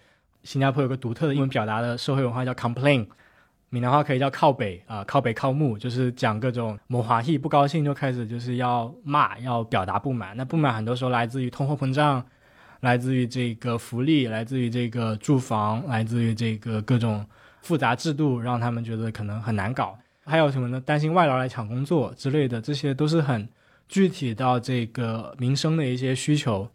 [0.43, 3.05] 新加坡有个独特的英文表达的社会文化叫 complain，
[3.69, 10.37] 闽南话可以叫靠北啊、靠北靠木，就是讲各种某华裔不高兴就开始就是要骂，要表达不满。
[10.37, 12.25] 那不满很多时候来自于通货膨胀，
[12.79, 17.25] 来自于这个福利，来自于这个住房，来自于这个各种
[17.61, 19.97] 复杂制度，让他们觉得可能很难搞。
[20.23, 20.81] 还有什么呢？
[20.81, 23.47] 担心外劳来抢工作之类的，这些都是很
[23.87, 26.69] 具体到这个民生的一些需求。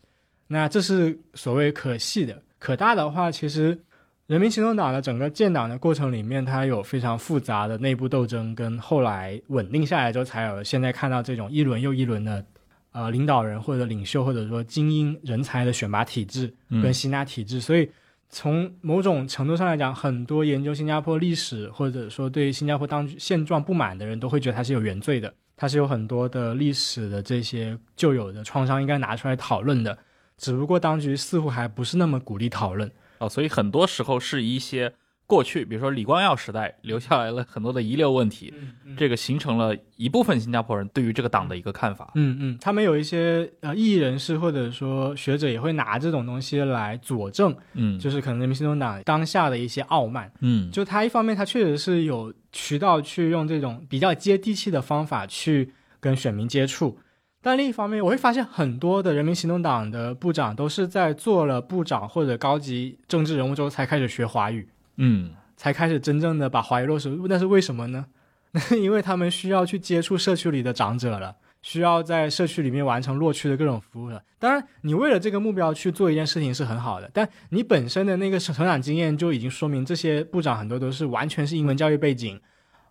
[0.47, 3.79] 那这是所谓可细的，可大的话，其实
[4.27, 12.45] 人民行动党的整个建党的过程里面，它有非常复杂的内部斗争，跟后来稳定下来之后，才有现在看到这种一轮又一轮的
[12.93, 17.61] 呃领导人或者领袖或者说精英人才的选拔体制跟吸纳体制。
[17.61, 17.91] 所以
[18.31, 29.99] 从某种程度上来讲，很多研究新加坡历史或者说对新加坡当局现状不满的人都会觉得它是有原罪的，它是有很多的历史的这些旧有的创伤应该拿出来讨论的。
[30.39, 32.91] 只不过当局似乎还不是那么鼓励讨论。
[33.19, 34.93] 哦，所以很多时候是一些
[35.27, 38.53] 过去，比如说李光耀时代留下来了很多的遗留问题，
[38.99, 42.13] 这个形成了一部分新加坡人对于这个党的一个看法。
[42.17, 50.31] 嗯嗯，他们有一些呃异议人士或者说学者也会拿这种东西来佐证，嗯，就是可能人民行动党当下的一些傲慢。
[50.41, 56.99] 嗯，就他一方面他确实是有渠道去用这种比较接地气的方法去跟选民接触，
[57.41, 64.69] 但另一方面我会发现很多的人民行动党的部长都是在做了部长或者高级政治人物之后才开始学华语。
[64.97, 67.09] 嗯才开始真正的把华语落实。
[67.29, 68.07] 那是为什么呢？
[68.79, 74.23] 因为他们需要去接触社区里的长者了，需要在社区里面完成落区的各种服务了。
[74.39, 82.39] 当然，你为了这个目标去做一件事情是很好的，但你本身的那个成长经验就已经说明，这些部长很多都是完全是英文教育背景，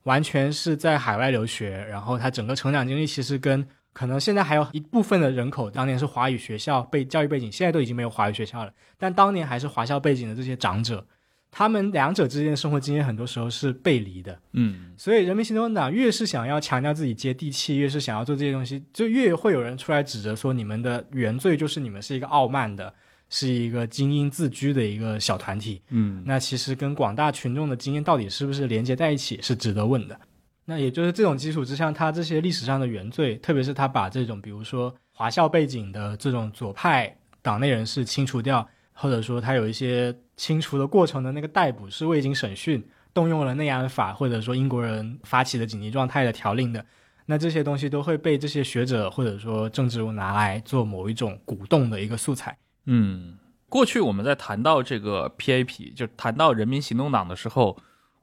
[0.03, 11.05] 完全是在海外留学，然后他整个成长经历其实跟可能现在还有一部分的人口当年是华语学校被教育背景，现在都已经没有华语学校了，但当年还是华校背景的这些长者，
[11.51, 14.39] 他们两者之间的生活经验很多时候是背离的。
[14.53, 22.93] 嗯所以人民行动党越是想要强调自己接地气，越是想要做这些东西，就越会有人出来指责说你们的原罪就是你们是一个傲慢的，
[23.29, 25.81] 是一个精英自居的一个小团体。
[25.89, 30.17] 嗯那其实跟广大群众的经验到底是不是连接在一起，是值得问的。
[30.63, 42.83] 那也就是这种基础之上，他这些历史上的原罪，特别是他把这种比如说华校背景的这种左派党内人士清除掉，或者说他有一些清除的过程的那个逮捕是未经审讯，
[43.13, 46.85] 动用了内安法，或者说英国人发起的紧急状态的条令的，
[47.25, 52.57] 那这些东西都会被这些学者或者说政治人物拿来做某一种鼓动的一个素材。
[52.85, 53.37] 嗯，
[53.69, 57.77] 过去我们在谈到这个 PAP，就谈到人民行动党的时候，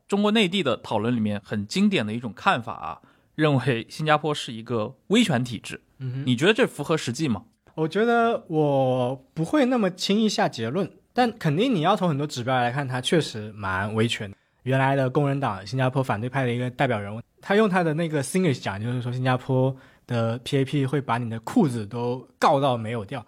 [0.06, 3.00] 中国内地的讨论里面很经典的一种看法啊，
[3.34, 5.80] 认为新加坡是一个威权体制。
[5.98, 6.24] 嗯。
[6.26, 7.44] 你觉得这符合实际吗？
[7.78, 14.28] 我觉得我不会那么轻易下结论，但肯定你要从很多指标来看，他确实蛮维权。
[14.64, 19.74] 原来的工人党新加坡反对派的一个代表人物，他用他的那个 Singlish 讲，就是说新加坡
[20.08, 23.24] 的 PAP 会把你的裤子都告到没有掉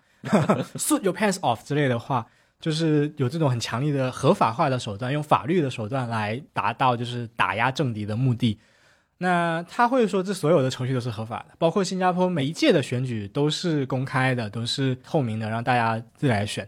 [0.74, 2.26] ，suit your pants off 之类的话，
[2.60, 8.58] 就是有这种很强力的合法化的手段，用法律的手段来达到就是打压政敌的目的。
[9.22, 16.66] 那他会说，这所有的程序都是合法的，包括新加坡每一届的选举都是公开的，都是透明的，让大家自己来选。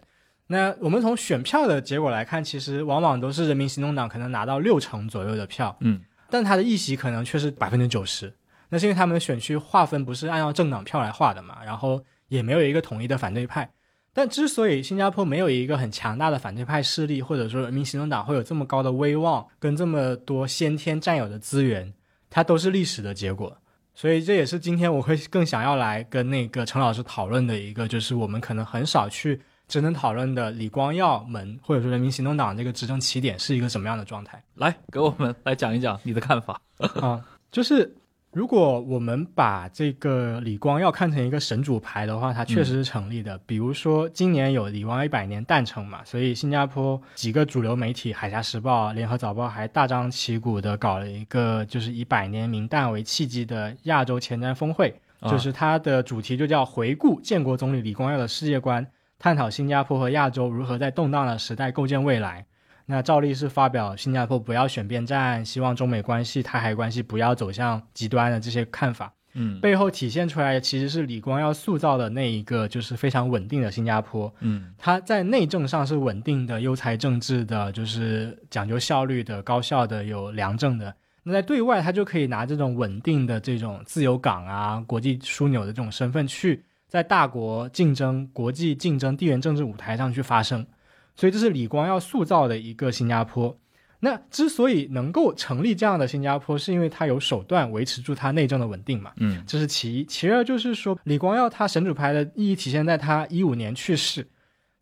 [0.48, 8.30] 那我们从选票的结果来看，其实往往都是人民行动党可能拿到六成左右的票，嗯，但他的议席可能却是百分之九十。
[8.68, 13.70] 那是因为他们的选区划分不是按照政党票来划的嘛，然后也没有一个统一的反对派。
[14.12, 21.94] 但之所以新加坡没有一个很强大的反对派势力，或者说人民行动党会有这么高的威望，跟这么多先天占有的资源，
[22.32, 23.54] 它都是历史的结果。
[23.94, 34.42] 所以这也是今天我会更想要来跟那个陈老师讨论的一个，就是我们可能很少去真正讨论的李光耀门或者说人民行动党这个执政起点是一个什么样的状态。
[34.54, 36.58] 来，给我们来讲一讲你的看法。
[37.02, 37.22] 啊，
[37.52, 37.94] 就是
[38.32, 43.38] 如果我们把这个李光耀看成一个神主牌的话，它确实是成立的。
[43.44, 58.86] 比如说今年有李光耀一百年诞辰嘛，所以新加坡几个主流媒体，《海峡时报》、《联合早报》还大张旗鼓的搞了一个就是以百年名旦为契机的亚洲前瞻峰会，啊就是它的主题就叫回顾建国总理李光耀的世界观，
[59.18, 62.46] 探讨新加坡和亚洲如何在动荡的时代构建未来。
[62.86, 74.32] 那照例是发表新加坡不要选边站，希望中美关系、台海关系不要走向极端的这些看法，嗯背后体现出来的其实是李光耀塑造的那一个就是非常稳定的新加坡。
[74.40, 80.94] 嗯他在内政上是稳定的、优才政治的，就是讲究效率的、高效的、有良政的。
[81.22, 90.66] 那在对外，他就可以拿这种稳定的这种自由港啊、国际枢纽的这种身份去在大国竞争、国际竞争、地缘政治舞台上去发声。
[91.14, 93.58] 所以这是李光耀塑造的一个新加坡。
[94.04, 99.12] 那之所以能够成立这样的新加坡，是因为他有手段维持住它内政的稳定嘛。
[99.18, 99.44] 嗯。
[99.46, 104.26] 这是其一，其二就是说，李光耀他神主牌的意义体现在他一五年去世，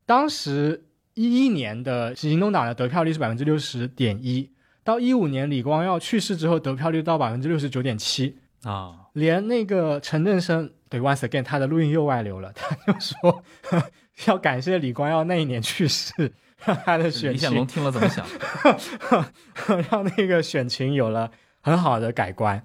[0.06, 4.50] 当时一一年的行动党的得票率是百分之六十点一，
[4.82, 13.44] 到一五年李光耀去世之后，得票率到百分之六十九点七，啊，连那个陈振声对 once again 他的录音又外流了，他就说
[14.26, 16.12] 要感谢李光耀那一年去世，
[16.64, 18.26] 让他的选李显龙听了怎么想？
[19.90, 22.62] 让那个选情有了很好的改观，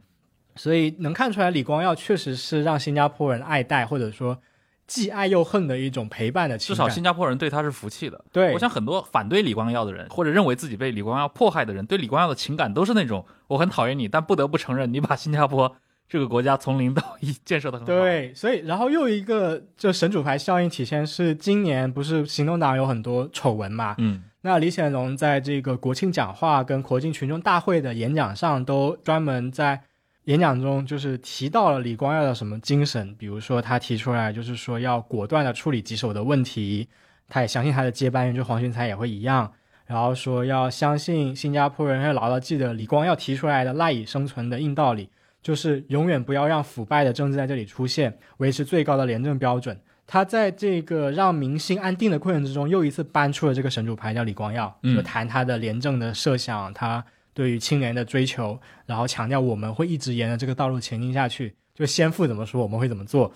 [0.56, 4.40] 所以能看出来李光耀确实是让新加坡人爱戴，或者说
[4.88, 6.78] 既爱又恨的一种陪伴的情感。
[6.78, 8.24] 至少新加坡人对他是服气的。
[8.32, 15.76] 对我想很多反对李光耀的人，或者认为自己被李光耀迫害的人，对李光耀的情感都是那种我很讨厌你，但不得不承认你把新加坡
[16.08, 23.96] 这个国家从零到一建设的很好。，对，所以然后又一个就神主牌效应体现是今年不是行动党有很多丑闻嘛？
[23.98, 29.82] 嗯那李显龙在这个国庆讲话跟国庆群众大会的演讲上，都专门在
[30.26, 36.88] 演讲中就是提到了李光耀的什么精神，比如说他提出来就是说要果断的处理棘手的问题，
[37.28, 39.52] 他也相信他的接班人就黄循财也会一样，
[39.88, 45.10] 然后说要相信新加坡人要牢牢记得李光耀提出来的赖以生存的硬道理，
[45.46, 49.80] 就是永远不要让腐败的政治在这里出现，维持最高的廉政标准。
[50.08, 63.32] 他在这个让民心安定的过程之中，又一次搬出了这个神主牌，叫李光耀，嗯就谈他的廉政的设想，他对于青年的追求，然后强调我们会一直沿着这个道路前进下去，就先父怎么说，我们会怎么做。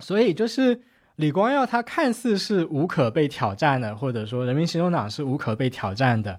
[0.00, 0.78] 所以就是
[1.14, 6.38] 李光耀，他看似是无可被挑战的，或者说人民行动党是无可被挑战的，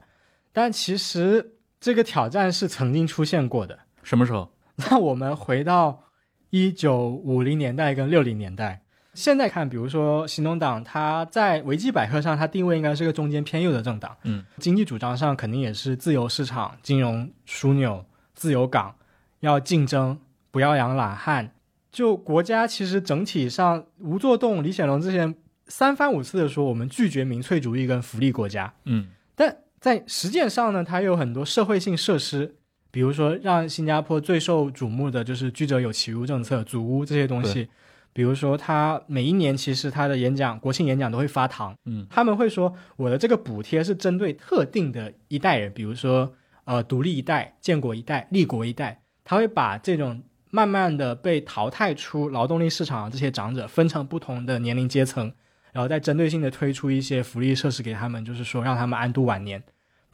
[0.54, 3.80] 但其实这个挑战是曾经出现过的。
[4.04, 4.52] 什么时候？
[4.90, 6.04] 那我们回到
[6.52, 8.84] 一九五零年代跟六零年代。
[9.14, 14.16] 现在看，比如说行动党，它在维基百科上，它定位应该是个中间偏右的政党。
[14.24, 18.06] 嗯，经济主张上肯定也是自由市场、金融枢纽、
[18.36, 18.94] 自由港，
[19.40, 20.20] 要竞争，
[20.52, 21.52] 不要养懒汉。
[21.92, 25.34] 就国家其实整体上，吴作栋、李显龙之前
[25.66, 28.72] 三番五次的说，我们拒绝民粹主义跟福利国家。
[28.86, 32.58] 嗯，但在实践上呢，它有很多社会性设施，
[32.98, 37.68] 比如说让新加坡最受瞩目的就是居者有其屋政策、祖屋这些东西。
[38.12, 46.34] 比如说，他每一年其实他的演讲、国庆演讲都会发糖，嗯，他们会说我的这个补贴是针对特定的一代人，比如说
[46.66, 55.32] 呃独立一代、建国一代、立国一代，他会把这种慢慢的被淘汰出劳动力市场的这些长者分成不同的年龄阶层，
[55.72, 59.62] 然后再针对性的推出一些福利设施给他们，就是说让他们安度晚年。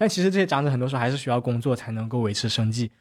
[0.04, 2.92] 但其实这些长者很多时候还是需要工作才能够维持生计，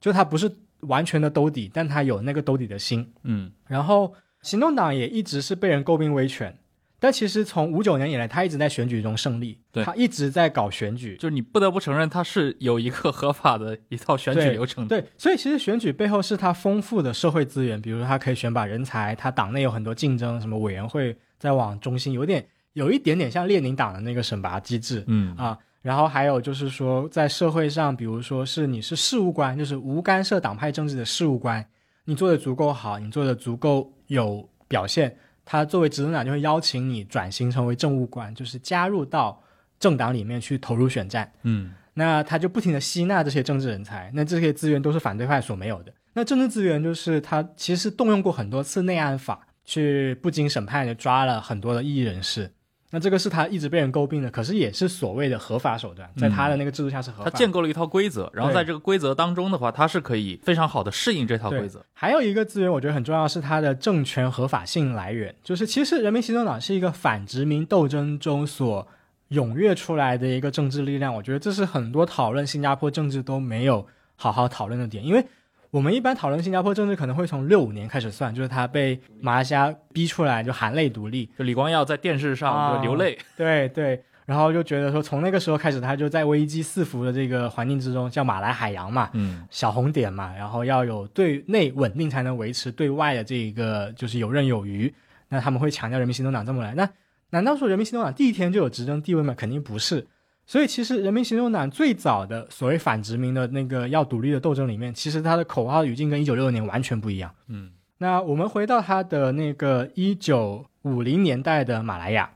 [0.00, 0.50] 就他不是
[0.80, 4.12] 完全的兜底，但他有那个兜底的心，嗯，然后。
[4.40, 6.56] 行动党也一直是被人诟病威权，
[7.00, 15.00] 但其实从五九年以来，他一直在选举中胜利，对他一直在搞选举，就是你不得不承认，他是有一个合法的一套选举流程的。
[15.00, 31.64] 对，所以其实选举背后是他丰富的社会资源，比如说他可以选拔人才，他党内有很多竞争，什么委员会在往中心，有点有一点点像列宁党的那个选拔机制，嗯啊，然后还有就是说在社会上，比如说是你是事务官，就是无干涉党派政治的事务官。
[32.04, 35.14] 你做的足够好，你做的足够有表现，
[35.44, 39.40] 他作为执政党就会邀请你转型成为政务官，就是加入到
[39.78, 41.30] 政党里面去投入选战。
[41.42, 45.92] 嗯，那他就不停的吸纳这些政治人才，那这些资源都是反对派所没有的。
[46.14, 52.50] 那政治资源就是他其实动用过很多次内安法，去不经审判就抓了很多的异议人士。
[52.90, 57.30] 那这个是他一直被人诟病的，可是也是所谓的合法手段，在他的那个制度下是合法。
[57.30, 61.84] 他建构了一套规则，然后在这个规则当中的话，他是可以非常好的适应这套规则。
[61.92, 65.34] 还有一个资源，我觉得很重要，是它的政权合法性来源。
[65.44, 68.86] 就是其实人民行动党是一个反殖民斗争中所
[69.30, 73.86] 踊跃出来的一个政治力量，我觉得这是很多讨论新加坡政治都没有
[74.16, 75.24] 好好讨论的点，因为。
[75.70, 94.92] 我们一般讨论新加坡政治，可能会从六五年开始算，就是他被马来西亚逼出来，就含泪独立，就李光耀在电视上流泪，对对，然后就觉得说，从那个时候开始，他就在危机四伏的这个环境之中，叫马来海洋嘛，嗯，小红点嘛，然后要有对内稳定，才能维持对外的这个就是游刃有余。
[95.28, 96.88] 那他们会强调人民行动党这么来，那
[97.28, 99.34] 难道说人民行动党第一天就有执政地位吗？
[99.36, 100.06] 肯定不是。
[100.50, 107.30] 所以，其实人民行动党最早的所谓反殖民的那个要独立的斗争里面，其实它的口号语境跟一九六六年完全不一样。
[107.48, 112.30] 嗯，那我们回到它的那个一九五零年代的马来亚，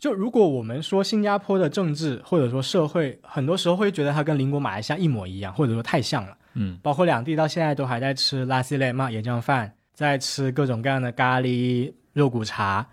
[0.00, 6.36] 就如果我们说新加坡的政治或者说社会，很多时候会觉得它跟邻国马来西亚一模一样，或者说太像了。
[6.54, 12.84] 嗯，包括两地到现在都还在吃拉西莱嘛椰浆饭，在吃各种各样的咖喱肉骨茶。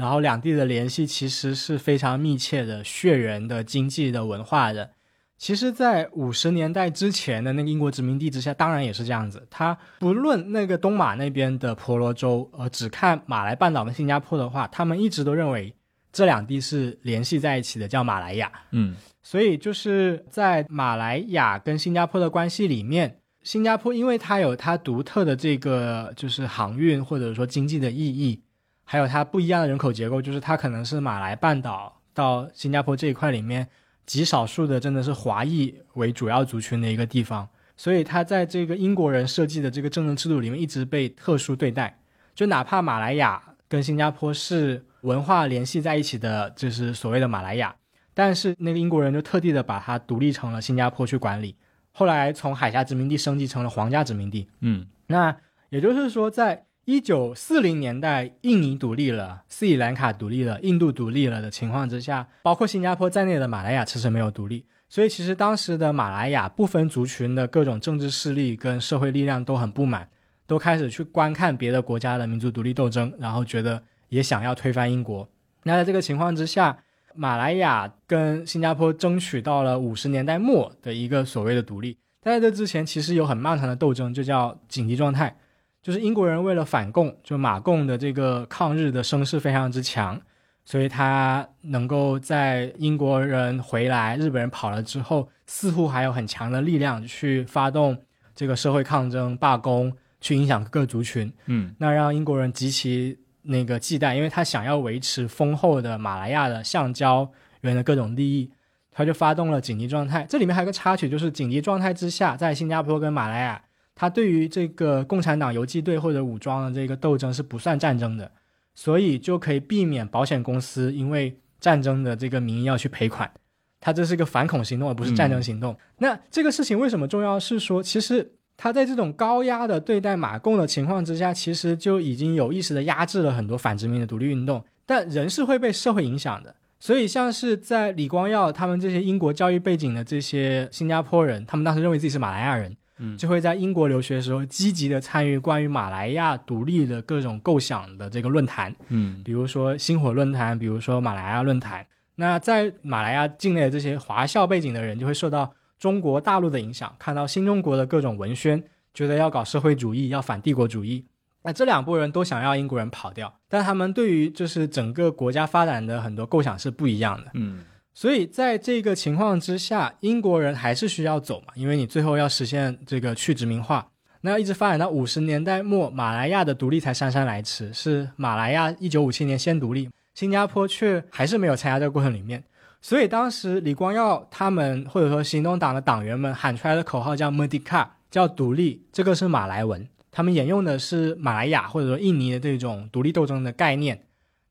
[0.00, 4.88] 然后两地的联系其实是非常密切的，血缘的、经济的、文化的。
[5.36, 9.46] 其实，在五十年代之前的那个英国殖民地之下，当然也是这样子。
[9.50, 15.74] 他不论那个东马那边的婆罗洲，呃，只看马来半岛跟新加坡的话，他们一直都认为
[16.10, 18.50] 这两地是联系在一起的，叫马来亚。
[18.70, 28.42] 嗯，所以就是在马来亚跟新加坡的关系里面，新加坡因为它有它独特的这个就是航运或者说经济的意义。
[28.90, 33.68] 还有它不一样的人口结构，就是它可能是马来半岛到新加坡这一块里面
[34.04, 42.00] 极少数的，真的是华裔为主要族群的一个地方，所以它在这个英国人设计的这个政治制度里面一直被特殊对待。
[42.34, 47.72] 就哪怕马来亚跟新加坡是文化联系在一起的，就是所谓的马来亚，
[48.12, 51.54] 但是那个英国人就特地的把它独立成了新加坡去管理，
[51.92, 54.48] 后来从海峡殖民地升级成了皇家殖民地。
[54.62, 55.36] 嗯，那
[55.68, 56.64] 也就是说在。
[56.90, 64.66] 一九四零年代，印尼独立了，斯里兰卡独立了，印度独立了的情况之下，包括新加坡在内的马来亚迟迟没有独立。
[64.88, 70.08] 所以，其实当时的马来亚部分族群的各种政治势力跟社会力量都很不满，
[70.48, 75.28] 都开始去观看别的国家的民族独立斗争，然后觉得也想要推翻英国。
[75.62, 76.76] 那在这个情况之下，
[77.14, 81.96] 马来亚跟新加坡争取到了五十年代末的一个所谓的独立。
[82.20, 85.36] 但在这之前，其实有很漫长的斗争，就叫紧急状态。
[85.82, 90.20] 就是英国人为了反共，就马共的这个抗日的声势非常之强，
[90.64, 97.96] 所以他能够在英国人回来、日本人跑了之后，似乎还有很强的力量去发动
[98.34, 101.32] 这个社会抗争、罢工，去影响各个族群。
[101.46, 107.30] 嗯，那让英国人极其那个忌惮，因为他想要维持丰厚的马来亚的橡胶
[107.62, 108.50] 园的各种利益，
[108.92, 110.26] 他就发动了紧急状态。
[110.28, 113.62] 这里面还有个插曲，就是紧急状态之下，在新加坡跟马来亚。
[114.00, 118.32] 他对于这个共产党游击队或者武装的这个斗争是不算战争的，
[118.74, 123.30] 所以就可以避免保险公司因为战争的这个名义要去赔款。
[123.78, 125.76] 他这是个反恐行动，而不是战争行动。
[125.98, 127.38] 那这个事情为什么重要？
[127.38, 134.64] 是说，其实他在这种高压的对待马共的情况之下，其实就已经有意识的压制了很多反殖民的独立运动。
[134.86, 142.74] 但人是会被社会影响的，所以像是在李光耀他们这些英国教育背景的这些新加坡人，他们当时认为自己是马来亚人。
[143.16, 151.86] 就会在英国留学的时候积极的参与关于马来亚独立的各种构想的这个论坛，嗯，比如说星火论坛，比如说马来亚论坛。
[152.16, 161.06] 那在马来亚境内的这些华校背景的人，就会受到中国大陆的影响，看到新中国的各种文宣，觉得要搞社会主义，要反帝国主义。
[161.42, 167.64] 那这两拨人都想要英国人跑掉，但他们对于就是整个国家发展的很多构想是不一样的，嗯。
[168.00, 173.86] 所以在这个情况之下，英国人还是需要走嘛，因为你最后要实现这个去殖民化。
[174.22, 177.70] 那要一直发展到五十年代末，马来亚的独立才姗姗来迟。
[177.74, 182.42] 是马来亚一九五七年先独立，新加坡却还是没有参加这个过程里面。
[182.80, 194.00] 所以当时李光耀他们或者说行动党的党员们喊出来的口号叫 “Merdeka”，叫独立，这个是马来文，他们沿用的是马来亚或者说印尼的这种独立斗争的概念。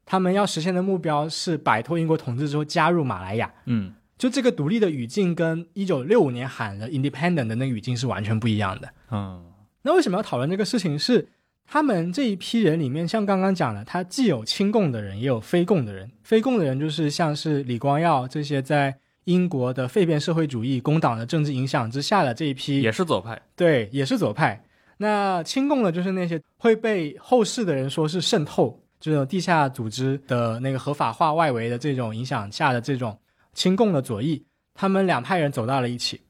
[0.10, 3.54] 他们要实现的目标是摆脱英国统治之后加入马来亚。
[3.66, 8.90] 嗯，就这个独立的语境跟一九六五年喊的 independent 的那个语境是完全不一样的。
[9.12, 9.46] 嗯，
[9.84, 10.98] 那为什么要讨论这个事情？
[10.98, 11.28] 是
[11.68, 16.10] 他们这一批人里面，像刚刚讲的，他既有亲共的人，也有非共的人。
[16.24, 23.40] 非共的人就是像是李光耀这些在英国的废变社会主义工党的政治影响之下的这一批，也是左派。
[23.56, 24.66] 对，也是左派。
[24.98, 28.82] 那亲共的，就是那些会被后世的人说是渗透。
[29.00, 33.18] 这种地下组织的那个合法化外围的这种影响下的这种
[33.54, 36.22] 亲共的左翼，他们两派人走到了一起，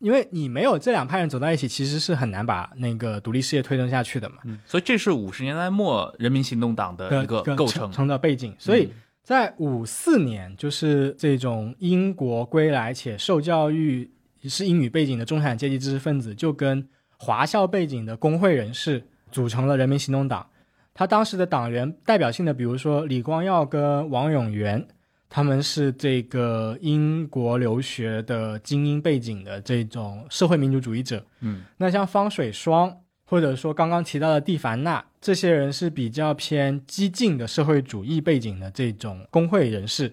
[0.00, 4.36] 因为你没有这两派人走到一起，其实是很难把那个独立事业推动下去的嘛。
[4.44, 8.54] 嗯，所以这是五十年代末人民行动党的一个构成成的背景。
[8.58, 8.92] 所以
[9.22, 14.10] 在五四年，就是这种英国归来且受教育
[14.44, 20.44] 是英语背景的中产阶级知识分子，就跟华校背景的工会人士组成了人民行动党。
[20.98, 24.84] 他当时的党员代表性的，比如说李光耀跟王永元，
[25.28, 31.24] 他们是这个英国留学的精英背景的这种社会民主主义者。
[31.38, 32.92] 嗯，那像方水双，
[33.24, 40.12] 或者说刚刚提到的蒂凡纳，这些人是比较偏激进的社会主义背景的这种工会人士。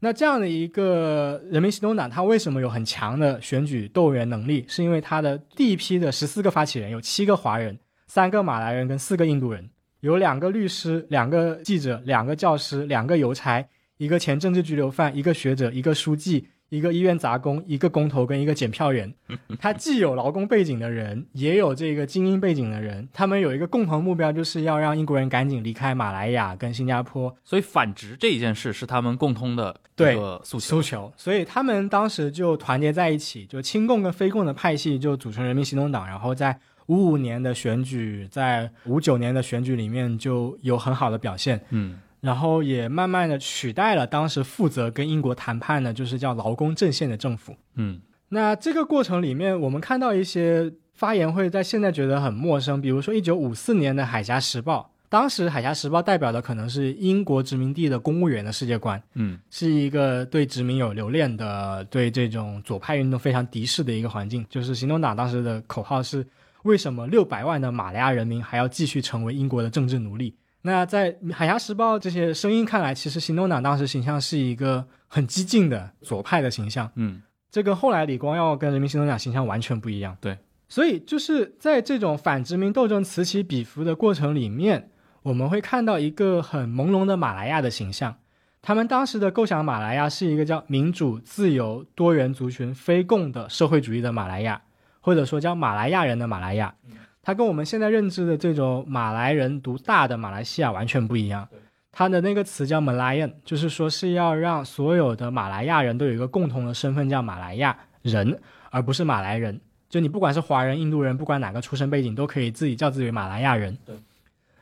[0.00, 4.64] 那这样的一个人民行动党，它为什么有很强的选举动员能力？
[4.66, 9.68] 是因为它的第一批的十四个发起人有七个华人，三个马来人跟四个印度人。
[10.02, 13.64] 有两个律师，两个记者，两个教师，两个邮差，
[13.98, 19.14] 一个前政治拘留犯，一个学者，一个书记，一个医院杂工，一个工头跟一个检票员。
[19.60, 23.08] 他既有劳工背景的人，也有这个精英背景的人。
[23.12, 27.32] 他们有一个共同目标，就是要让英国人赶紧离开马来亚跟新加坡。
[27.44, 31.12] 所以反殖这一件事是他们共通的对诉诉求。
[31.16, 36.58] 所以他们当时就团结在一起，就亲共跟非共的派系就组成人民行动党，然后在。
[36.92, 66.24] 五五年的选举，在五九年的选举里面就有很好的表现，嗯，然后也慢慢的取代了当时负责跟英国谈判的，就是叫劳工阵线的政府，嗯，那这个过程里面，我们看到一些发言会在现在觉得很陌生，比如说一九五四年的《海峡时报》，当时《海峡时报》代表的可能是英国殖民地的公务员的世界观，嗯，是一个对殖民有留恋的，对这种左派运动非常敌视的一个环境，就是行动党当时的口号是。
[66.62, 70.36] 为什么六百万的马来亚人民还要继续成为英国的政治奴隶？
[70.62, 76.88] 那在《海峡时报》这些声音看来，其实行动党当时形象是一个很激进的左派的形象。
[76.94, 80.16] 嗯，这跟后来李光耀跟人民行动党形象完全不一样。
[80.20, 80.38] 对，
[80.68, 84.90] 所以就是在这种反殖民斗争此起彼伏的过程里面，
[85.22, 88.14] 我们会看到一个很朦胧的马来亚的形象。
[88.60, 94.62] 他们当时的构想，马来亚是一个叫民主、自由、多元族群、非共的社会主义的马来亚。
[95.02, 96.74] 或者说叫马来亚人的马来亚，
[97.22, 101.46] 它跟我们现在认知的这种马来人读大的马来西亚完全不一样。
[101.90, 108.40] 它的那个词叫 Malayan，就是说是要让所有的马来亚人都有一个共同的身份，叫马来亚人，
[108.70, 109.60] 而不是马来人。
[109.90, 113.76] 就你不管是华人、印度人，不管哪个出身背景，都可以自己叫自己为马来亚人。
[113.84, 113.94] 对。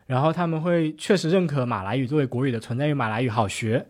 [0.06, 3.86] 然后他们会确实认可马来语作为国语的存在，因为马来语好学。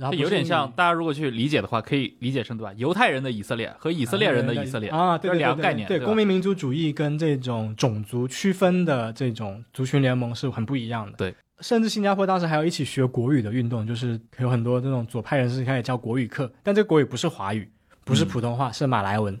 [0.00, 2.72] 然后有点像，大家如果去理解的话，可以理解成对吧？
[2.78, 5.86] 犹太人的以色列和以色列人的以色列啊，对两个概念。
[5.86, 11.18] 对公民民主主义跟这种种族区分的这种族群联盟是很不一样的。
[11.18, 17.70] 对，甚至新加坡当时还有一起学国语的运动，就是有很多这种左派人士开始教国语课，但这个国语不是华语，
[18.02, 19.38] 不是普通话，是马来文。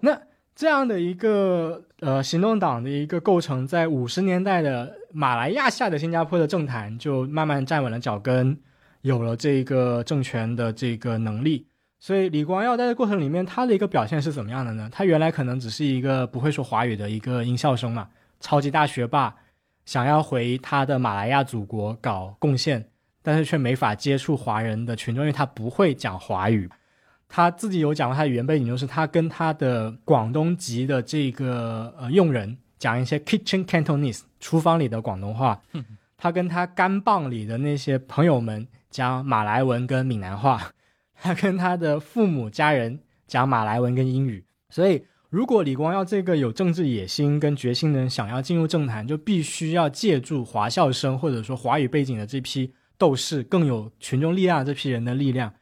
[0.00, 0.20] 那
[0.56, 8.58] 这样的一个呃行动党的一个构成，在五十年代的马来亚下的新加坡的政坛就慢慢站稳了脚跟，
[9.02, 11.66] 有了这个政权的这个能力。
[12.00, 14.88] 所以李光耀在这过程里面，他的一个表现是怎么样的呢？
[14.92, 19.34] 他原来可能只是一个不会说华语的一个音效生嘛，超级大学霸，
[19.84, 22.88] 想要回他的马来亚祖国搞贡献，
[23.20, 26.70] 但是却没法接触华人的群众，因为他不会讲华语。
[27.28, 35.60] 他自己有讲过，他的语言背景就是他跟他的广东籍的这个呃佣人讲一些 kitchen Cantonese 厨房里的广东话，
[36.16, 40.72] 他跟他干棒里的那些朋友们讲马来文跟闽南话。
[41.20, 55.52] 他跟他的父母家人讲马来文跟英语，所以如果李光耀这个有政治野心跟决心的人想要进入政坛，就必须要借助华校生或者说华语背景的这批斗士，更有群众力量这批人的力量。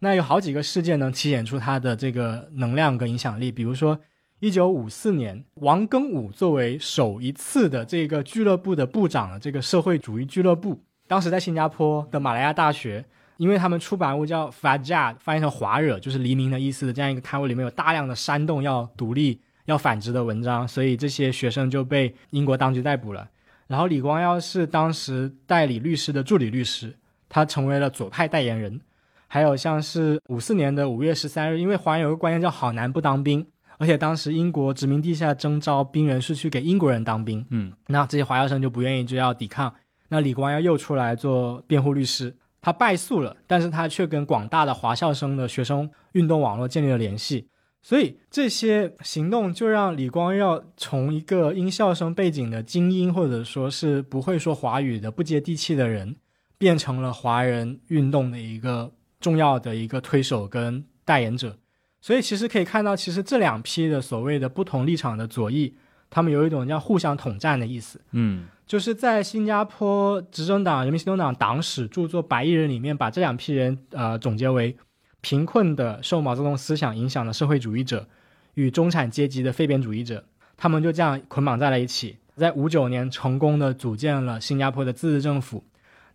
[0.00, 3.98] 那有好几个事件能体现出他的这个能量跟影响力，比如说
[4.40, 13.04] 一九五四年，王庚武作为首一次的这个俱乐部的部长的，这个社会主义俱乐部，当时在新加坡的马来亚大学。
[13.38, 23.28] 因为他们出版物叫 Fajar，翻译成华惹，就是黎明的意思的这样一个刊物，里面有大量的煽动要独立、要反殖的文章，所以这些学生就被英国当局逮捕了。
[23.66, 26.96] 然后李光耀是当时代理律师的助理律师，
[27.28, 28.80] 他成为了左派代言人。
[29.28, 33.46] 还有像是五四年的五月十三日，因为华人有个观念叫“好男不当兵”，
[33.76, 39.74] 而且当时英国殖民地下征召兵人是去给英国人当兵，嗯，那这些华侨生就不愿意，就要抵抗。
[40.08, 42.36] 那李光耀又出来做辩护律师。
[42.62, 47.46] 他败诉了，但是他却跟广大的华校生的学生运动网络建立了联系，
[47.80, 56.16] 所以这些行动就让李光耀从一个音校生背景的精英，或者说是不会说华语的不接地气的人，
[56.58, 58.90] 变成了华人运动的一个
[59.20, 61.56] 重要的一个推手跟代言者。
[62.00, 65.76] 所以其实可以看到，其实这两批的所谓的不同立场的左翼，
[66.10, 68.00] 他们有一种叫互相统战的意思。
[68.10, 68.48] 嗯。
[68.66, 74.76] 就是在新加坡执政党人民行动党党史著作《白衣人》里面，把这两批人呃总结为
[75.22, 78.08] 贫困的受毛泽东思想影响的社会主义者
[78.54, 80.24] 与中产阶级的废边主义者，
[80.56, 85.62] 他们就这样捆绑在了一起，在五九年成功的组建了新加坡的自治政府。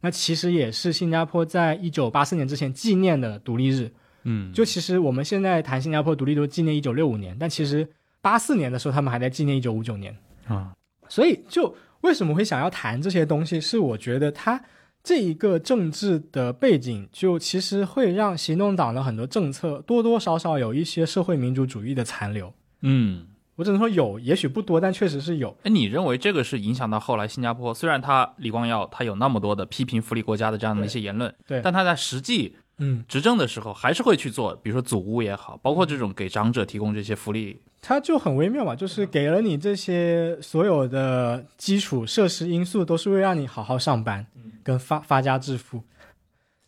[0.02, 3.92] 那其实也是新加坡在一九八四年之前纪念的独立日。
[4.24, 7.88] 嗯，就其实我们现在谈新加坡独立都纪念一九六五年，但其实
[8.22, 10.14] 八四年的时候他们还在纪念一九五九年
[10.48, 10.74] 啊，
[11.08, 11.74] 所以就。
[12.02, 13.62] 为什么会想要谈这些东西？
[13.62, 14.64] 是我觉得他
[15.04, 22.54] 这一个政治的背景，就其实会让行动党的很多政策多多少少有一些社会民主主义的残留。
[22.82, 23.26] 嗯，
[23.56, 25.56] 我只能说有，也许不多，但确实是有。
[25.64, 27.74] 哎，你认为这个是影响到后来新加坡？
[27.74, 37.62] 虽然他李光耀他有那么多的批评福利国家的这样的一些言论，对，但他在实际嗯执政的时候还是会去做，比如说祖屋也好，包括这种给长者提供这些福利。
[37.82, 44.28] 它就很微妙嘛，就是给了你这些所有的基础设施因素，都是为让你好好上班，
[44.64, 45.84] 跟发发家致富。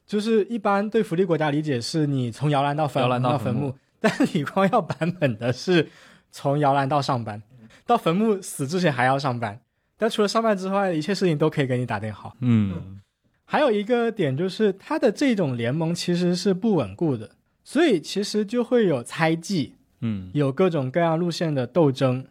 [0.07, 5.88] 就是一般对福利国家理解是你从摇篮到摇篮到坟墓，但李光耀版本的是
[6.32, 7.41] 从摇篮到上班，
[7.86, 9.61] 到坟墓死之前还要上班。
[9.95, 12.36] 但除了上班之外，一切事情都可以给你打点好。
[12.41, 12.99] 嗯，
[13.45, 17.30] 还有一个点就是他的这种联盟其实是不稳固的，
[17.64, 19.76] 所以其实就会有猜忌。
[20.06, 22.26] 嗯，有各种各样路线的斗争，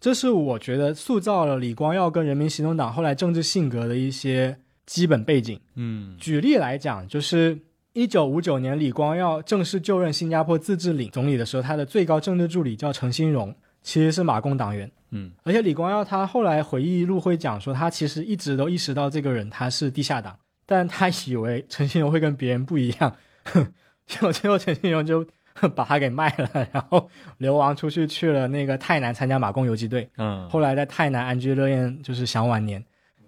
[0.00, 5.60] 这是我觉得塑造了李光耀跟人民行动党后来政治性格的一些基本背景。
[5.74, 7.58] 嗯，举例来讲，就是
[7.92, 14.90] 一九五九年李光耀正式就任新加坡自治领总理的时候，他的最高政治助理叫陈新荣，其实是马共党员。
[15.10, 23.14] 嗯，而且李光耀他后来回忆录会讲说，他其实一直都意识到这个人他是地下党，但他以为陈新荣会跟别人不一样，
[24.08, 25.26] 结果最后陈新荣就。
[25.74, 30.08] 把他给卖了， 然后流亡出去，去了那个泰南参加马共游击队。
[30.16, 32.84] 嗯，后来在泰南安居乐业，就是享晚年。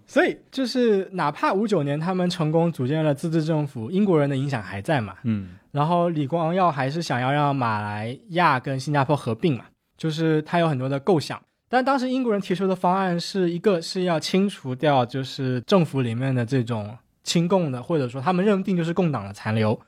[0.06, 5.14] 所以就是哪怕五九年他们成功组建了自治政府，英国人的影响还在嘛。
[5.22, 9.66] 嗯，然后李光耀还是想要让马来亚跟新加坡合并嘛，
[9.96, 11.40] 就是他有很多的构想。
[11.68, 19.80] 但当时英国人提出的方案是一个是要清除掉就是政府里面的这种亲共的，或者说他们认定就是共党的残留。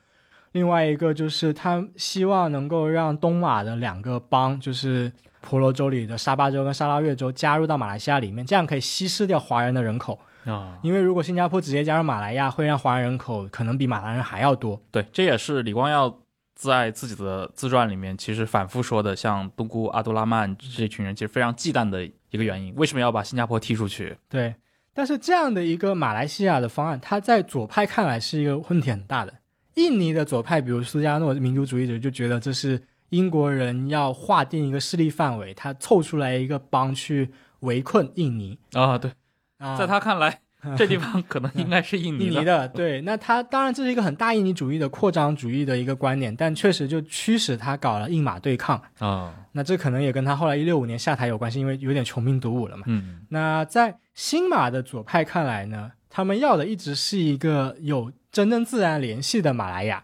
[0.53, 10.79] 另外一个就是他希望能够让东马的两个邦，就是婆罗洲里的沙巴州跟沙拉越州加入到马来西亚里面，这样可以稀释掉华人的人口啊。
[10.81, 14.81] 因为如果新加坡直接加入马来亚，会让华人人口可能比马来人还要多。
[14.91, 16.19] 对，这也是李光耀
[16.55, 24.15] 在自己的自传里面其实反复说的，像东姑阿杜拉曼这群人其实非常忌惮的一个原因，为什么要把新加坡踢出去？
[24.29, 24.53] 对，
[24.93, 29.33] 但是这样的一个马来西亚的方案，它在左派看来是一个问题很大的。
[29.75, 37.29] 印尼的左派，比如苏加诺民族主义者就觉得这是英国人要划定一个势力范围，他凑出来一个帮去
[37.61, 39.11] 围困印尼啊，对，
[39.57, 40.41] 啊，在他看来，
[40.77, 42.25] 这地方可能应该是印尼的。
[42.25, 48.81] 印尼的，对，那他当然这是一个很大印尼主义的扩张主义的一个观点，但确实就驱使他搞了印马对抗。
[48.99, 52.83] 啊，那这可能也跟他后来一六五年下台有关系，因为有点穷兵黩武了嘛。
[52.87, 60.03] 嗯那在新马的左派看来呢，他们要的一直是一个有真正自然联系的马来亚，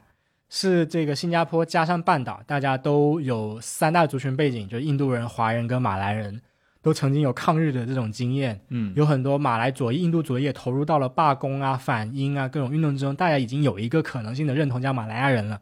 [0.49, 6.39] 是这个新加坡加上半岛，大家都有三大族群背景，就是印度人、华人跟马来人，
[6.84, 8.61] 都曾经有抗日的这种经验。
[8.69, 15.59] 嗯，有很多马来左翼、印度左翼也投入到了罢工啊、反英啊各种运动之中，大家已经有一个可能性的认同叫马来亚人了。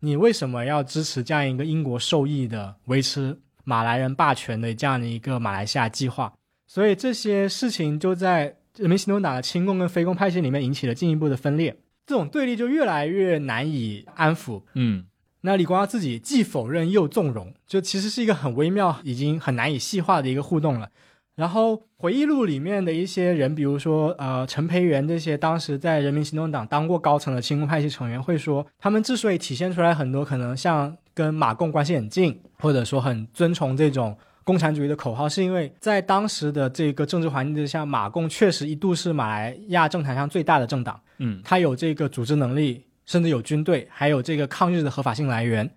[0.00, 6.30] 你为什么要支持这样一个英国受益的维持马来人霸权的这样的一个马来西亚计划？
[6.66, 11.74] 所以这些事情就在人民行动党的亲共跟非共派系里面引起了进一步的分裂，
[12.10, 14.62] 这种对立就越来越难以安抚。
[14.74, 15.04] 嗯
[15.42, 20.88] 那李光耀自己既否认又纵容，就其实是一个很微妙、已经很难以细化的一个互动了。
[21.36, 41.00] 然后回忆录里面的一些人，比如说呃陈培元这些当时在人民行动党当过高层的亲共派系成员会说，他们之所以体现出来很多可能像跟马共关系很近，或者说很遵从这种共产主义的口号，是因为在当时的这个政治环境之下，马共确实一度是马来亚政坛上最大的政党。
[41.18, 45.70] 嗯它有这个组织能力，甚至有军队，还有这个抗日的合法性来源，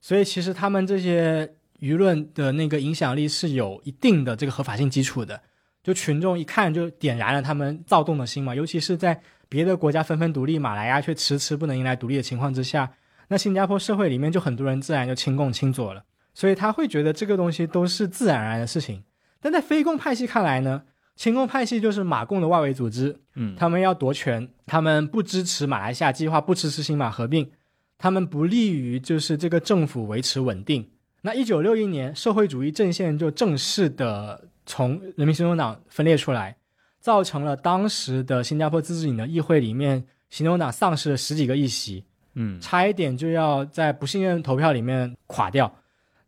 [0.00, 1.46] 所以其实他们这些
[1.80, 5.40] 舆论的那个影响力是有一定的这个合法性基础的。
[5.82, 12.90] 就群众一看就点燃了他们躁动的心嘛，尤其是在别的国家纷纷独立，马来亚却迟迟不能迎来独立的情况之下，
[13.28, 16.02] 那新加坡社会里面就很多人自然就亲共亲左了，
[16.38, 19.02] 所以他会觉得这个东西都是自然而然的事情。
[19.40, 20.80] 但在非共派系看来呢，
[21.16, 27.50] 亲共派系就是马共的外围组织，嗯，他们要夺权，他们不支持马来西亚计划，不支持新马合并，
[27.98, 30.88] 他们不利于就是这个政府维持稳定。
[31.22, 36.56] 那一九六一年，社会主义阵线就正式的从人民行动党分裂出来，
[37.00, 45.74] 造成了当时的新加坡自治领的议会里面，行动党丧失了十几个议席，嗯差一点就要在不信任投票里面垮掉。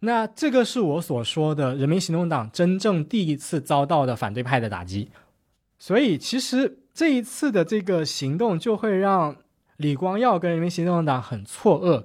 [0.01, 5.11] 那这个是我所说的人民行动党真正第一次遭到的反对派的打击，
[5.79, 9.37] 所以其实这一次的这个行动就会让
[9.77, 12.05] 李光耀跟人民行动党很错愕。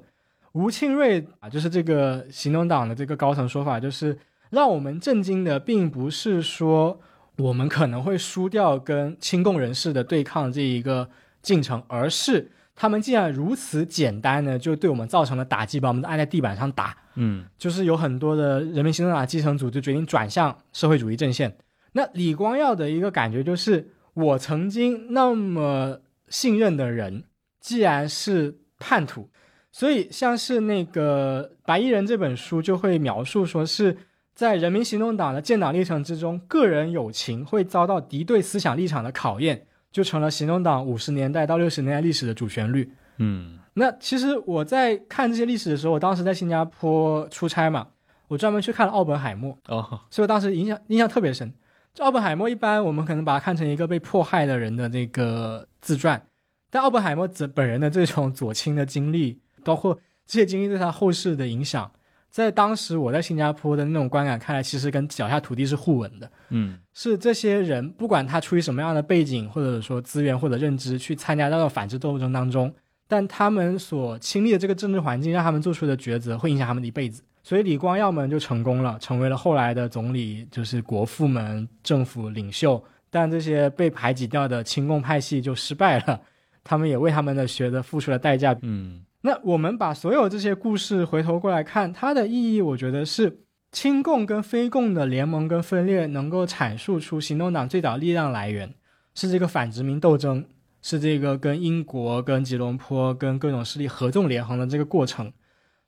[0.51, 4.17] 吴庆瑞啊，就是这个行动党的这个高层说法，就是
[4.49, 6.99] 让我们震惊的，并不是说
[7.37, 11.09] 我们可能会输掉跟亲共人士的对抗这一个
[11.41, 16.95] 进程，而是他们竟然如此简单呢，就对我们造成了打击，把我们按在地板上打。
[17.15, 21.57] 嗯就是有很多的人民行动党基层组织决定转向社会主义阵线。
[21.93, 27.23] 那李光耀的一个感觉就是，我曾经那么信任的人，
[27.61, 29.29] 既然是叛徒，
[29.71, 33.97] 所以像是那个《白衣人》这本书就会描述说是。
[34.35, 39.65] 在人民行动党的建党历程之中，个人友情会遭到敌对思想立场的考验，
[39.95, 42.91] 就成了行动党五十年代到六十年代历史的主旋律。
[43.19, 47.87] 嗯那其实我在看这些历史的时候，我当时在新加坡出差嘛，
[48.27, 51.53] 我专门去看了奥本海默，哦所以我当时印象印象特别深。
[51.93, 56.21] 这奥本海默一般我们可能把它看成一个被迫害的人的那个自传，
[56.69, 61.89] 但奥本海默本本人的这种左倾的经历，包括这些经历对他后世的影响，
[62.35, 66.29] 在当时我在新加坡的那种观感看来，其实跟脚下土地是互文的。
[66.49, 72.73] 嗯是这些人，不管他出于什么样的背景，或者说资源或者认知，去参加到反制斗争当中，
[73.07, 77.23] 但他们所经历的这个政治环境，让他们做出的抉择，会影响他们的一辈子。
[77.41, 82.83] 所以李光耀们就成功了，成为了后来的总理，就是国父们、政府领袖。
[83.09, 86.19] 但这些被排挤掉的亲共派系就失败了，
[86.65, 88.53] 他们也为他们的学的付出了代价。
[88.61, 93.39] 嗯那我们把所有这些故事回头过来看，它的意义，我觉得是
[93.71, 98.75] 亲共跟非共的联盟跟分裂，能够阐述出行动党最早力量来源
[99.15, 100.45] 是这个反殖民斗争，
[100.83, 105.33] 是这个跟英国、跟吉隆坡、跟各种势力合纵连横的这个过程，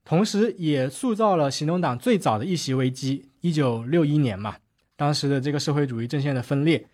[0.03, 4.55] 同时也塑造了行动党最早的一席危机，一九六一年嘛，
[4.95, 6.87] 当时的这个社会主义阵线的分裂，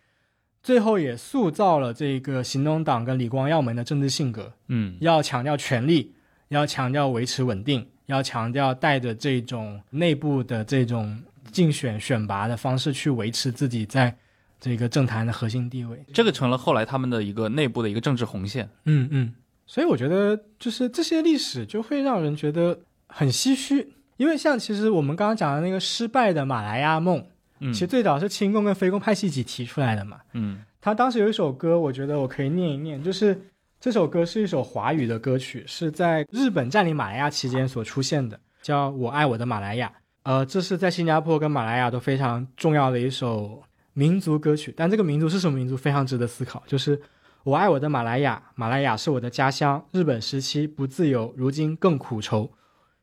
[0.62, 4.52] 最后也塑造了这个行动党跟李光耀们的政治性格。
[4.68, 6.14] 嗯要强调权力，
[6.50, 11.22] 要强调维持稳定，要强调带着这种内部的这种
[11.52, 14.16] 竞选选拔的方式去维持自己在
[14.60, 16.04] 这个政坛的核心地位。
[16.14, 18.70] 这个成了后来他们的一个内部的一个政治红线。
[18.86, 19.34] 嗯嗯，
[19.66, 27.26] 所以我觉得就是这些历史就会让人觉得很唏嘘，因为像其实我们刚刚讲的那个失败的马来亚梦，
[27.60, 30.20] 嗯其实最早是亲共跟非共派系一起提出来的嘛。
[30.34, 33.42] 嗯他当时有一首歌，我觉得我可以念一念，就是
[33.84, 38.40] 这首歌是一首华语的歌曲，是在日本占领马来亚期间所出现的。
[38.62, 39.90] 叫《我爱我的马来亚》。
[40.24, 43.62] 呃，这是在新加坡跟马来亚都非常重要的一首
[43.92, 44.74] 民族歌曲。
[44.78, 46.64] 但这个民族是什么民族，非常值得思考。
[46.66, 47.02] 就是
[47.44, 49.86] 我爱我的马来亚，马来亚是我的家乡。
[49.92, 52.54] 日本时期不自由，如今更苦愁。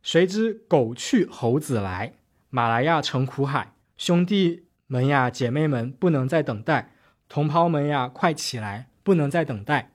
[0.03, 2.15] 谁知狗去猴子来，
[2.49, 3.75] 马来亚成苦海。
[3.99, 6.95] 兄弟们呀，姐妹们，不能再等待。
[7.29, 9.91] 同胞们呀，快起来，不能再等待。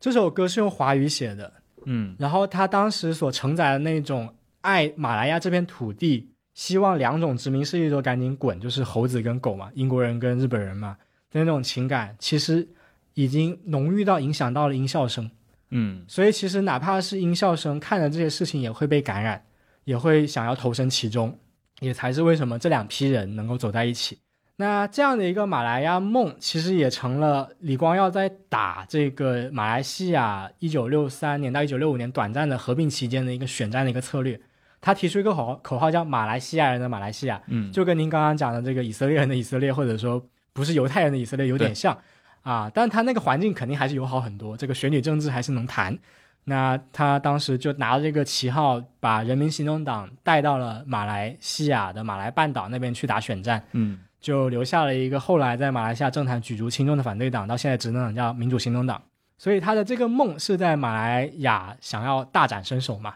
[0.00, 1.52] 这首歌是用华语写的，
[1.84, 10.96] 嗯然后他当时所承载的那种爱马来亚这片土地，希望两种殖民势力都赶紧滚，就是猴子跟狗嘛，英国人跟日本人嘛
[11.30, 12.66] 的那种情感，其实
[13.12, 15.30] 已经浓郁到影响到了音效声。
[15.72, 19.44] 嗯所以其实哪怕是音效生看着这些事情也会被感染，
[19.84, 21.38] 也会想要投身其中，
[21.80, 24.18] 也才是为什么这两批人能够走在一起。
[24.60, 34.38] 那这样的一个马来亚梦，其实也成了李光耀在打这个马来西亚一九六三年到一九六五年短暂的合并期间的一个选战的一个策略。
[34.78, 41.96] 他提出一个口号，口号叫“马来西亚人的马来西亚”，嗯，就跟您刚刚讲的这个以色列人的以色列，或者说不是犹太人的以色列有点像
[42.42, 42.70] 啊。
[42.74, 45.98] 但他那个环境肯定还是友好很多，这个选举政治还是能谈。
[46.44, 59.00] 那他当时就拿着这个旗号，把人民行动党带到了马来西亚的马来半岛那边去打选战，嗯就留下了一个后来在马来西亚政坛举足轻重的反对党，到现在执政党叫民主行动党。
[59.38, 63.14] 所以他的这个梦是在马来亚想要大展身手嘛，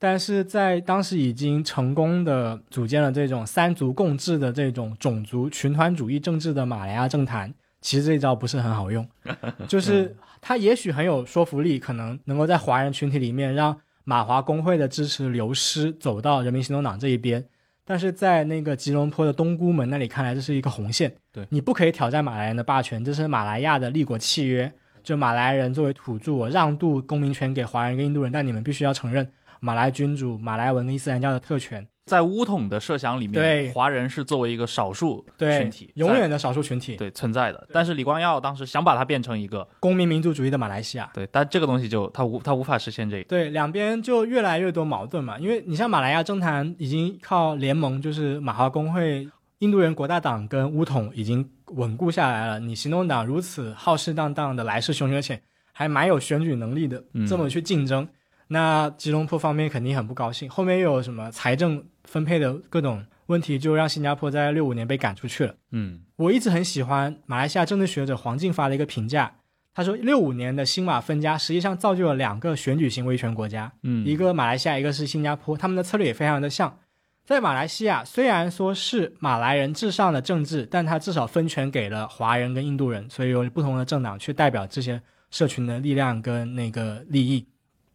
[0.00, 9.08] 但是在当时已经成功的组建了这种三族共治的这种种族群团主义政治的马来亚政坛，其实这一招不是很好用，
[9.68, 17.44] 就是他也许很有说服力，可能能够在华人群体里面让马华工会的支持流失，走到人民行动党这一边。
[17.90, 24.72] 但是在那个吉隆坡的东姑门那里看来，这是一个红线，对你不可以挑战马来人的霸权，这是马来亚的立国契约。
[25.02, 29.28] 就马来人作为土著，我让渡公民权给华人跟印度人，但你们必须要承认
[29.58, 31.84] 马来君主、马来文跟伊斯兰教的特权。
[32.10, 37.68] 在巫统的设想里面，对华人是作为一个少数群体，永远的少数群体，对存在的。
[37.72, 41.08] 但是李光耀当时想把它变成一个公民民族主义的马来西亚。
[41.14, 43.24] 对，但这个东西就他无他无法实现这个。
[43.28, 49.28] 对，两边就越来越多矛盾嘛，因为你像马来亚政坛已经靠联盟，就是马华工会、
[49.60, 52.58] 印度人国大党跟巫统已经稳固下来了。
[52.58, 55.40] 你行动党如此浩浩荡荡的来势汹汹，而且
[55.72, 58.08] 还蛮有选举能力的，嗯这么去竞争，
[58.52, 60.50] 那吉隆坡方面肯定很不高兴。
[60.50, 65.54] 后面又有什么财政分配的各种问题，就让新加坡在六五年被赶出去了。
[65.70, 69.32] 嗯我一直很喜欢马来西亚政治学者黄进发的一个评价，
[69.72, 76.76] 他说六五年的新马分家实际上造就了两个选举型威权国家，嗯，一个马来西亚，一个是新加坡，他们的策略也非常的像。
[77.24, 87.46] 在马来西亚，虽然说是马来人至上的政治，但他至少分权给了华人跟印度人，所以有不同的政党去代表这些社群的力量跟那个利益。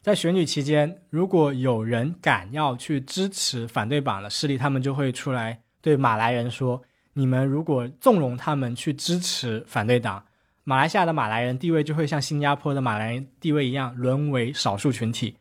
[0.06, 6.80] 在选举期间，如果有人敢要去支持反对党的势力，他们就会出来对马来人说
[7.14, 10.24] ：“你们如果纵容他们去支持反对党，
[10.64, 15.38] 马来西亚的马来人地位就会像新加坡的马来人地位一样，沦为少数群体。”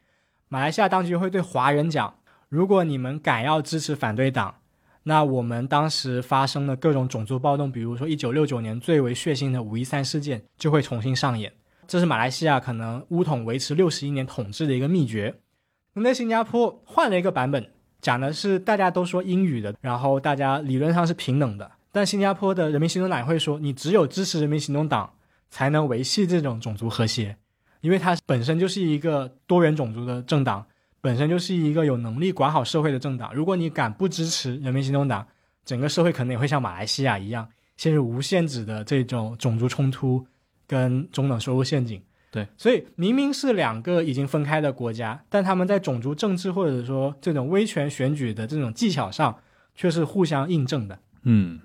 [0.48, 2.14] 马来西亚当局会对华人讲
[2.48, 4.54] ：“如果你们敢要支持反对党，
[5.02, 11.52] 那我们当时发生的各种种族暴动，比如说一九六九年最为血腥的五一三事件，就会重新上演。
[11.86, 15.34] 这是马来西亚可能巫统维持六十一年统治的一个秘诀。
[15.94, 17.66] 那在新加坡换了一个版本，
[18.00, 25.12] 讲的是大家都说英语的，然后大家理论上是平等的，但新加坡的人民行动党会说，你只有支持人民行动党，
[25.50, 27.36] 才能维系这种种族和谐，
[27.80, 30.66] 因为它本身就是一个多元种族的政党。
[31.00, 33.30] 本身就是一个有能力管好社会的政党。
[33.34, 35.26] 如果你敢不支持人民行动党，
[35.62, 40.26] 整个社会可能也会像马来西亚一样，陷入无限制的这种种族冲突
[40.74, 42.02] 跟中等收入陷阱。
[42.32, 49.38] 对，所以明明是两个已经分开的国家，但他们在种族政治或者说这种威权选举的这种技巧上，
[49.76, 50.98] 却是互相印证的。
[51.22, 51.60] 嗯，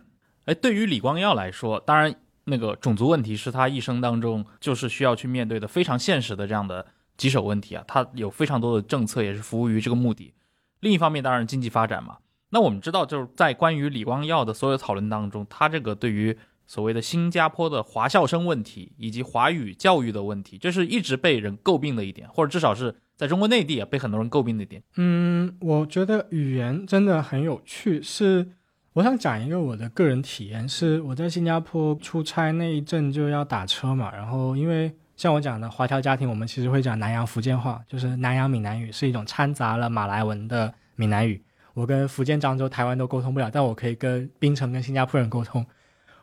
[0.45, 6.85] 哎，对于李光耀来说，当然那个种族问题是他一生当中就是需要去面对的非常现实的这样的
[7.17, 10.33] 棘手问题啊，他有非常多的政策也是服务于这个目的。
[10.81, 12.17] 另一方面，当然经济发展嘛。
[12.51, 16.37] 那我们知道，就是在关于李光耀的所有讨论当中，他这个对于
[16.69, 24.83] 所谓的新加坡的华校生问题以及华语教育的问题，这是一直被人诟病的一点，或者至少是在中国内地也被很多人诟病的一点。
[24.95, 27.99] 嗯，我觉得语言真的很有趣。
[28.03, 28.47] 是
[28.93, 41.43] 我想讲一个我的个人体验，是我在新加坡出差那一阵就要打车嘛，然后因为像我讲的华侨家庭，我们其实会讲南洋福建话，就是南洋闽南语，是一种掺杂了马来文的闽南语。
[41.73, 45.65] 我跟福建漳州、台湾都沟通不了，但我可以跟槟城、跟新加坡人沟通。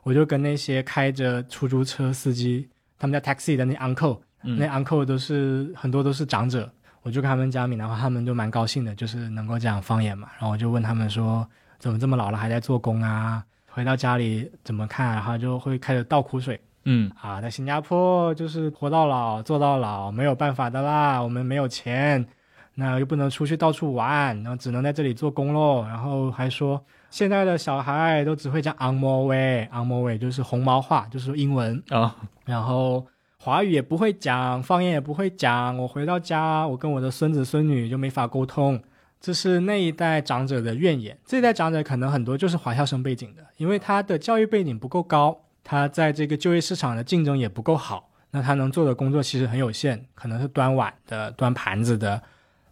[0.06, 6.70] 我就跟那些开着出租车司机，他们叫 taxi 的那 uncle，、嗯那 uncle 都是很多都是长者，
[7.02, 10.28] 我就跟他们讲闽南话，他们就蛮高兴的，就是能够讲方言嘛。
[10.38, 11.44] 然后我就问他们说，
[11.80, 13.44] 怎么这么老了还在做工啊？
[13.66, 15.14] 回到家里怎么看？
[15.14, 22.24] 然后就会开始倒苦水嗯啊，在新加坡就是活到老做到老，没有办法的啦，我们没有钱，
[22.76, 25.82] 那又不能出去到处玩，然后只能在这里做工喽。
[25.82, 26.80] 然后还说
[27.10, 31.82] 现在的小孩都只会讲昂摩威，昂摩威就是红毛话，就是英文。
[31.88, 33.06] 啊，然后
[33.38, 35.78] 华语也不会讲，方言也不会讲。
[35.78, 38.82] 我回到家，我跟我的孙子孙女就没法沟通，
[39.20, 41.16] 这是那一代长者的怨言。
[41.24, 52.20] 这一代长者可能很多就是华校生背景的，因为他的教育背景不够高，他在这个就业市场的竞争也不够好，那他能做的工作其实很有限，可能是端碗的、端盘子的，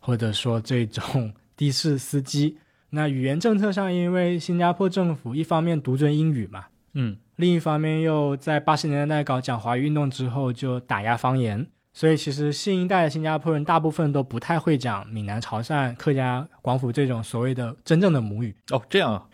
[0.00, 2.58] 或者说这种的士司机。
[2.94, 7.16] 那语言政策上，因为新加坡政府一方面独尊英语嘛，嗯。
[7.36, 19.26] 另一方面又在八十年代搞讲华语运动之后就打压方言，所以其实新一代的新加坡人大部分都不太会讲闽南、潮汕、客家、广府这种所谓的真正的母语，哦，这样啊，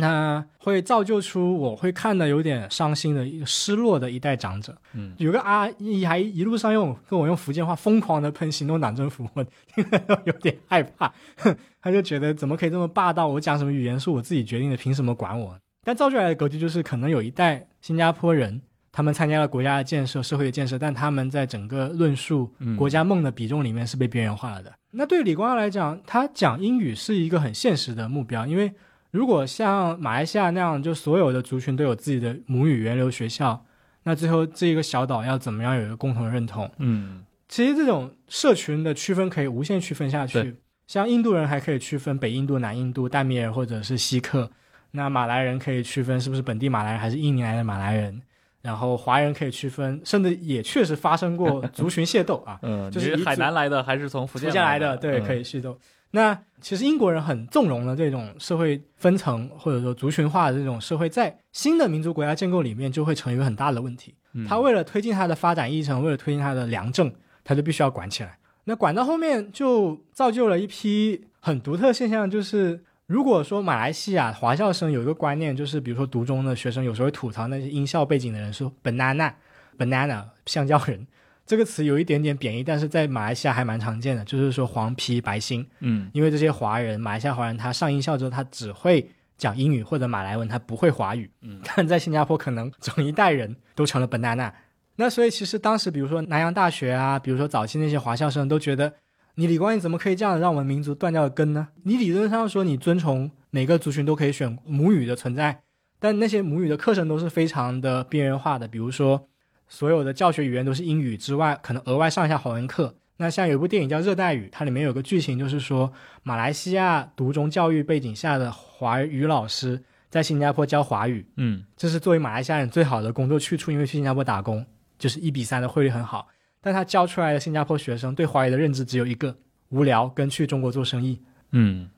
[0.00, 4.76] 那会造就出我会看的有点伤心的一个失落的一代长者。
[4.94, 9.44] 嗯，有个阿姨还一路上用跟我用福建话疯狂的喷行动党政府，我
[9.74, 11.12] 听了都有点害怕。
[11.82, 13.26] 他就觉得怎么可以这么霸道？
[13.26, 15.58] 我讲什么语言是我自己决定的，凭什么管我？
[15.84, 18.60] 但造就来的格局就是，可能有一代新加坡人，
[18.92, 24.72] 他们参加了国家的建设、社会的建设，但他们在整个论述嗯国家梦的比重里面是被边缘化了的。
[24.90, 28.72] 那对李光耀来讲，他讲英语是一个很现实的目标，因为
[29.10, 33.64] 如果像马来西亚那样，就所有的族群都有自己的母语源流学校，
[34.02, 36.70] 那最后这一个小岛要怎么样有一个共同认同？
[36.78, 40.56] 嗯其实这种社群的区分可以无限区分下去。
[40.86, 44.50] 像印度人还可以区分北印度、南印度、淡米尔或者是锡克，
[44.90, 48.20] 那马来人可以区分是不是本地马来人还是印尼来的马来人，
[48.60, 54.60] 然后华人可以区分，甚至也确实发生过族群械斗啊， 嗯，就是海南来的还是从福福建的？
[54.62, 55.78] 来的，对，嗯可以械斗。
[56.10, 64.14] 那其实英国人很纵容了这种社会分层或者说族群化的这种社会，在新的民族国家建构里面就会成一个很大的问题。
[64.32, 67.12] 嗯他为了推进他的发展议程，为了推进他的良政，
[67.44, 68.38] 他就必须要管起来。
[68.64, 79.32] 那管到后面就造就了一批很独特现象，就是如果说马来西亚华校生有一个观念，就是比如说读中的学生有时候会吐槽那些音效背景的人说 banana
[79.78, 81.06] banana 香蕉人
[81.48, 91.30] 这个词有一点点贬义，但是在马来西亚还蛮常见的，就是说黄皮白心，嗯因为这些华人，马来西亚华人，他上音校之后，他只会讲英语或者马来文，他不会华语。
[91.40, 94.52] 嗯， 但在新加坡，可能整一代人都成了 banana。
[94.96, 98.92] 那所以其实当时，比如说南洋大学啊，比如说早期那些华校生都觉得，
[99.36, 101.68] 你李光耀怎么可以这样让我们民族断掉了根呢？
[101.84, 105.62] 你理论上说你遵从每个族群都可以选母语的存在，
[105.98, 109.26] 但那些母语的课程都是非常的边缘化的，比如说
[109.68, 112.94] 所有的教学语言都是英语之外，可能额外上一下华文课。
[113.18, 115.92] 那像有一部电影叫《热带雨》，它里面有个剧情，就是说
[116.22, 124.64] 马来西亚独中教育背景下的华语老师在新加坡教华语，嗯这是作为马来西亚人最好的工作去处，因为去新加坡打工
[124.98, 126.28] 就是一比三的汇率很好。
[126.60, 129.36] 但他教出来的新加坡学生对华语的认知只有一个：
[129.70, 131.20] 无聊，跟去中国做生意。
[131.50, 131.90] 嗯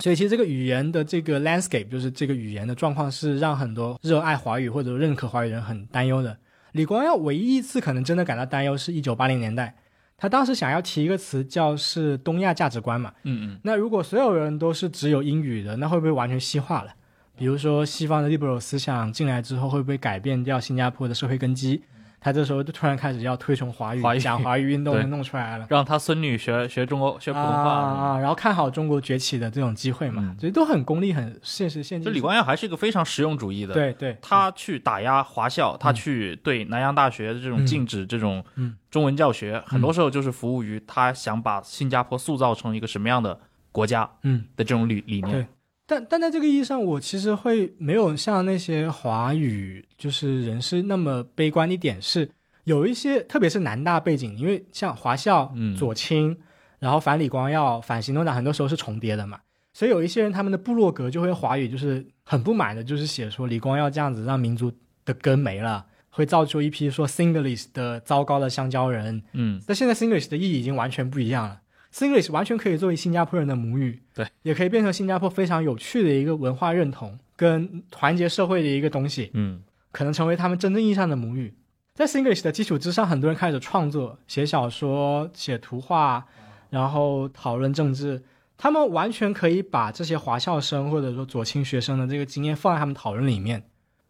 [0.00, 6.36] 所以其实这个语言的这个 landscape，就是这个语言的状况，是让很多热爱华语或者认可华语人很担忧的。
[6.74, 9.76] 李光耀唯一一次可能真的感到担忧是一九八零年代，
[10.18, 13.12] 他当时想要提一个词叫是东亚价值观嘛。
[13.22, 16.92] 嗯嗯那如果所有人都是只有英语的，那会不会完全西化了？
[17.36, 21.84] 比如说西方的 liberal 思想进来之后，会不会改变掉新加坡的社会根基？
[22.24, 25.66] 他这时候就突然开始要推崇华语，华语讲华语运动就弄出来了。
[25.68, 27.70] 让他孙女学学中国学普通话。
[27.70, 32.04] 啊啊，然后看好中国崛起的这种机会嘛嗯，所以都很功利、很现实、现实。
[32.06, 43.38] 就李光耀还是一个非常实用主义的，对对，他去打压华校，他去对南洋大学的这种嗯禁止这种嗯中文教学，很多时候就是服务于他想把新加坡塑造成一个什么样的
[43.70, 45.46] 国家嗯，的这种理理念。
[45.86, 52.30] 对但但在这个意义上，我其实会没有像那些华语就是人士那么悲观一点，是
[52.64, 56.36] 有一些，特别是南大背景，因为像华校、嗯左倾，
[56.78, 59.40] 然后反李光耀、反行动党，很多时候是重叠的嘛。
[59.74, 64.72] 所以有一些人他们的部落格就会华语就是很不满的，就是写说李光耀这样子让民族
[65.04, 71.60] 的根没了，会造出一批说 Singlish 的糟糕的香蕉人，嗯但现在 Singlish 的意义已经完全不一样了。
[71.94, 79.62] Singlish 完全可以作为新加坡人的母语，对，也可以变成新加坡非常有趣的一个文化认同跟团结社会的一个东西，嗯
[79.92, 81.54] 可能成为他们真正意义上的母语。
[81.94, 86.26] 在 Singlish 的基础之上，很多人开始创作、写小说、写图画，
[86.70, 88.24] 然后讨论政治。
[88.56, 93.62] 他们完全可以把这些华校生或者说左倾学生的这个经验放在他们讨论里面，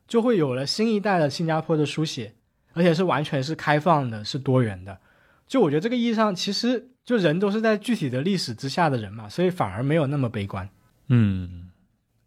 [0.08, 2.32] 就会有了新一代的新加坡的书写，
[2.72, 4.98] 而且是完全是开放的，是多元的。
[5.46, 10.68] 就我觉得这个意义上，其实就人都是在具体的历史之下的人嘛，所以反而没有那么悲观。
[11.08, 11.70] 嗯，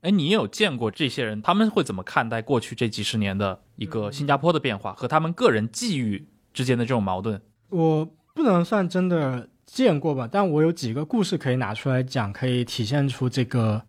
[0.01, 7.41] 哎，你有见过这些人，他们会怎么看待过去这几十年的一个新加坡的变化和他们个人际遇之间的这种矛盾？
[7.69, 13.81] 我不能算真的见过吧，但我有几个故事可以拿出来讲，可以体现出这个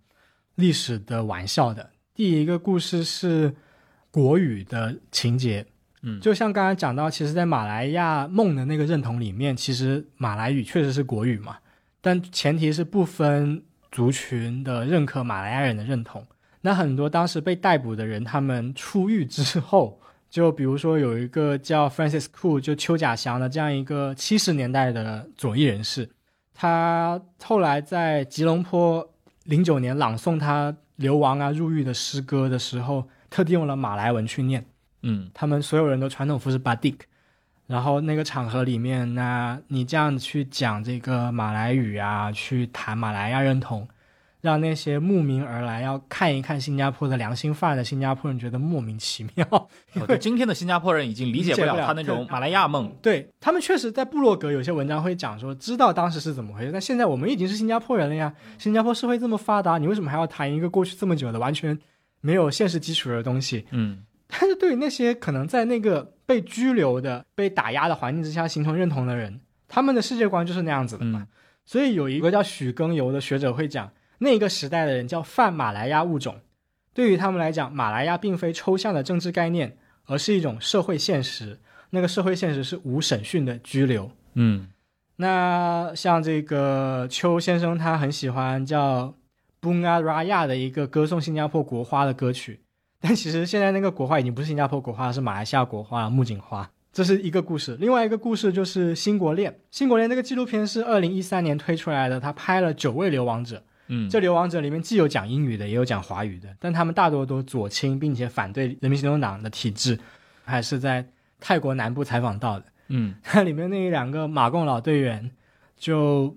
[0.54, 1.90] 历史的玩笑的。
[2.14, 3.54] 第一个故事是
[4.10, 5.66] 国语的情节，
[6.02, 11.56] 嗯就像刚才讲到，其实，在马来亚梦的那个认同里面，其实马来语确实是国语嘛，
[12.00, 16.24] 但前提是不分族群的认可马来亚人的认同。
[16.60, 26.08] 那很多当时被逮捕的人，他们出狱之后，就比如说有一个叫 Francis Koo，就邱甲祥的这样一个七十年代的左翼人士，
[26.54, 29.08] 他后来在吉隆坡
[29.44, 34.64] 零九年朗诵他流亡啊入狱的诗歌的时候，特地用了马来文去念。
[35.02, 36.96] 嗯他们所有人都传统服饰 batik，
[37.66, 43.86] 然后那个场合里面，那你这样去讲这个马来语啊，去谈马来亚认同，
[44.40, 49.46] 让那些慕名而来要看一看新加坡的良心犯的新加坡人觉得莫名其妙。
[49.94, 52.90] 我觉得今天的新加坡人已经理解不了了他那种马来亚梦。
[53.02, 61.78] 对他们确实在部落格有些文章会讲说，知道当时是怎么回事，但现在我们已经是新加坡人了呀，新加坡社会这么发达，你为什么还要谈一个过去这么久的完全
[62.20, 63.66] 没有现实基础的东西？
[63.70, 71.20] 嗯但是对于那些可能在那个被拘留的、被打压的环境之下形成认同的人，他们的世界观就是那样子的嘛。
[71.20, 71.34] 嗯
[71.68, 76.40] 所以有一个叫许耕游的学者会讲，那个时代的人叫泛马来亚物种，
[76.94, 79.76] 对于他们来讲，马来亚并非抽象的政治概念，
[80.06, 81.58] 而是一种社会现实。
[81.90, 84.10] 那个社会现实是无审讯的拘留。
[84.32, 84.68] 嗯
[85.16, 89.14] 那像这个邱先生，他很喜欢叫
[89.60, 92.60] Bunga Raya 的一个歌颂新加坡国花的歌曲，
[93.00, 96.70] 但其实现在那个国画已经不是新加坡国画，是马来西亚国画木槿花。
[96.92, 99.52] 这是一个故事，另外一个故事就是《新国恋》。
[99.70, 109.96] 《新国恋》这个纪录片是二零一三年推出来的，他拍了九位流亡者，嗯，这流亡者里面既有讲英语的，也有讲华语的，但他们大多都左倾，并且反对人民行动党的体制，
[110.44, 111.06] 还是在
[111.38, 112.64] 泰国南部采访到的。
[112.88, 115.30] 嗯那 里面那两个马共老队员
[115.76, 116.34] 就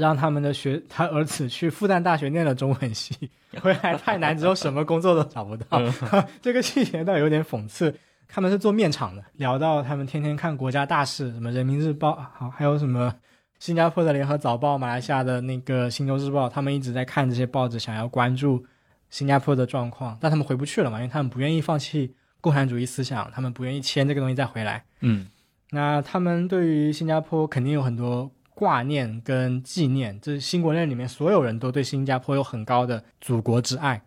[0.00, 3.30] 让他们的学他儿子去复旦大学念了中文系，
[3.62, 5.80] 回来太难之后什么工作都找不到，
[6.42, 7.94] 这个细节倒有点讽刺。
[8.32, 13.12] 他们是做面厂的，聊到他们天天看国家大事，什么人民日报，好，还有什么
[13.58, 18.64] 新加坡的联合早报、马来西亚的那个新洲日报，他们一直在看这些报纸，想要关注
[19.10, 24.84] 新加坡的状况，但他们回不去了嘛，因为他们不愿意放弃共产主义思想，他们不愿意签这个东西再回来。
[25.00, 25.26] 嗯
[25.72, 28.30] 那他们对于新加坡肯定有很多
[28.60, 34.02] 挂念跟纪念，这是新国内里面所有人都对新加坡有很高的祖国之爱。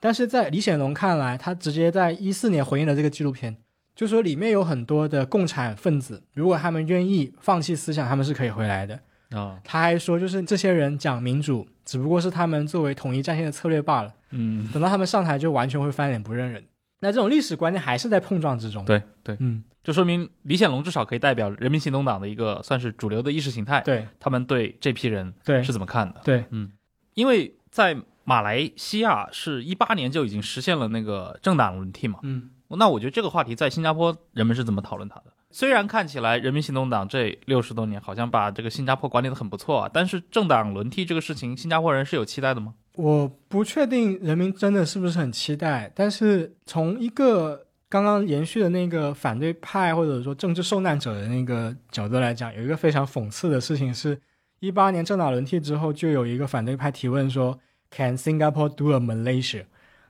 [0.00, 3.58] 但是在李显龙看来，他直接在一四年回应了这个纪录片，
[3.94, 8.98] 就说里面有很多的共产分子，如果他们愿意放弃思想，他们是可以回来的。
[9.32, 14.14] 啊他还说，就是这些人讲民主，只不过是他们作为统一战线的策略罢了。
[14.30, 16.64] 嗯，等到他们上台，就完全会翻脸不认人。
[17.00, 26.20] 那这种历史观念还是在碰撞之中。，对对，嗯，就说明李显龙至少可以代表人民行动党的一个算是主流的意识形态，对他们对这批人对是怎么看的？
[26.24, 26.70] 对，嗯
[27.14, 35.32] 因为在马来西亚是一八年就已经实现了那个政党轮替嘛，嗯那我觉得这个话题在新加坡人们是怎么讨论它的？
[35.50, 42.74] 虽然看起来人民行动党这六十多年好像把这个新加坡管理的很不错啊，但是政党轮替这个事情，新加坡人是有期待的吗？
[42.98, 54.20] 我不确定人民真的是不是很期待，但是从一个刚刚延续的那个反对派或者说政治受难者的那个角度来讲，有一个非常讽刺的事情是，
[54.58, 57.56] 一八年政党轮替之后，就有一个反对派提问说
[57.92, 59.62] ，Can Singapore do a Malaysia？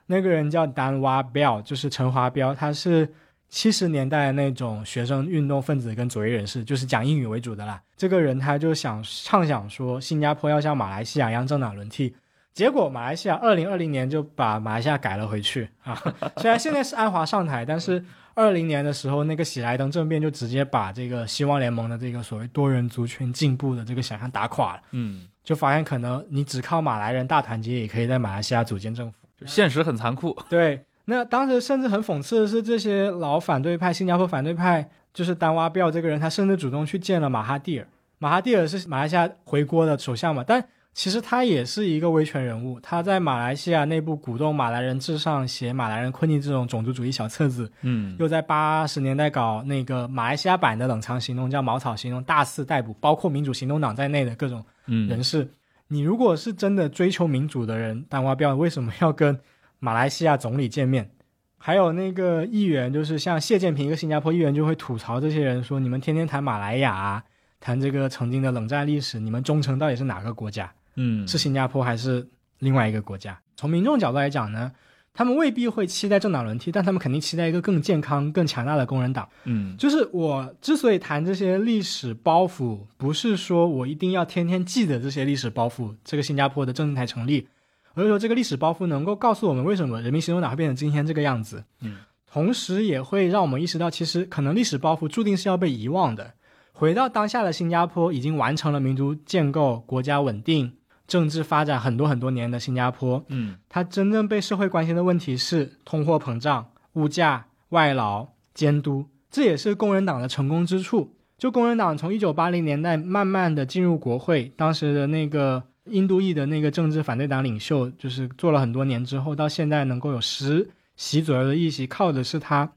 [0.07, 3.07] 那个人叫 Dan Wa b e l 就是陈华标，他是
[3.49, 7.79] 七十年代那种学生运动分子跟左翼人士，就是讲英语为主的啦。
[7.95, 12.15] 这个人他就想畅想说，新加坡要像马来西亚一样政党轮替。
[12.59, 15.97] 结果马来西亚二零二零年就把马来西亚改了回去啊，
[16.35, 18.03] 虽然现在是安华上台，但是
[18.35, 29.17] 二零年的时候那个喜来登政变就直接把这个希望联盟的这个所谓多元族群进步的这个想象打垮了，嗯，就发现可能你只靠马来人大团结也可以在马来西亚组建政府。
[29.37, 30.37] 就现实很残酷。
[30.49, 37.87] 对，那当时甚至很讽刺的是，这些老反对派，新加坡反对派，就是丹瓦彪这个人，他甚至主动去见了马哈蒂尔。
[38.17, 40.61] 马哈蒂尔是马来西亚回国的首相嘛，但
[40.93, 55.49] 其实他也是一个威权人物，他在马来西亚内部鼓动马来人至上，写马来人困境这种种族主义小册子，嗯又在八十年代搞那个马来西亚版的冷藏行动，叫茅草行动，大肆逮捕包括民主行动党在内的各种嗯人士。
[55.87, 59.39] 你如果是真的追求民主的人，丹瓦标为什么要跟
[59.79, 61.11] 马来西亚总理见面？
[61.57, 67.23] 还有那个议员，就是像谢建平一个新加坡议员就会吐槽这些人说：“你们天天谈马来亚，
[67.59, 70.71] 谈这个曾经的冷战历史，你们忠诚到底是哪个国家？
[71.01, 72.27] 嗯，是新加坡还是
[72.59, 74.71] 另外一个国家？”从民众角度来讲呢，
[75.13, 79.27] 他们未必会期待政党轮替，但他们肯定期待一个更健康、更强大的工人党。
[79.45, 87.47] 嗯就是我之所以谈这些历史包袱，不是说我一定要天天记得这些历史包袱，这个新加坡的政治台成立，
[87.93, 91.63] 而是说这个历史包袱能够告诉我们为什么人民行动党会变成今天这个样子。
[91.81, 91.97] 嗯，
[92.31, 96.33] 同时也会让我们意识到，其实可能历史包袱注定是要被遗忘的。
[96.71, 100.71] 回到当下的新加坡，已经完成了民族建构、国家稳定、
[101.09, 111.15] 政治发展很多很多年的新加坡，嗯它真正被社会关心的问题是通货膨胀、物价、外劳、监督，这也是工人党的成功之处。
[111.37, 122.69] 就工人党从一九八零年代慢慢的进入国会，当时的那个印度裔的那个政治反对党领袖，就是做了很多年之后，到现在能够有十席左右的议席，靠的是他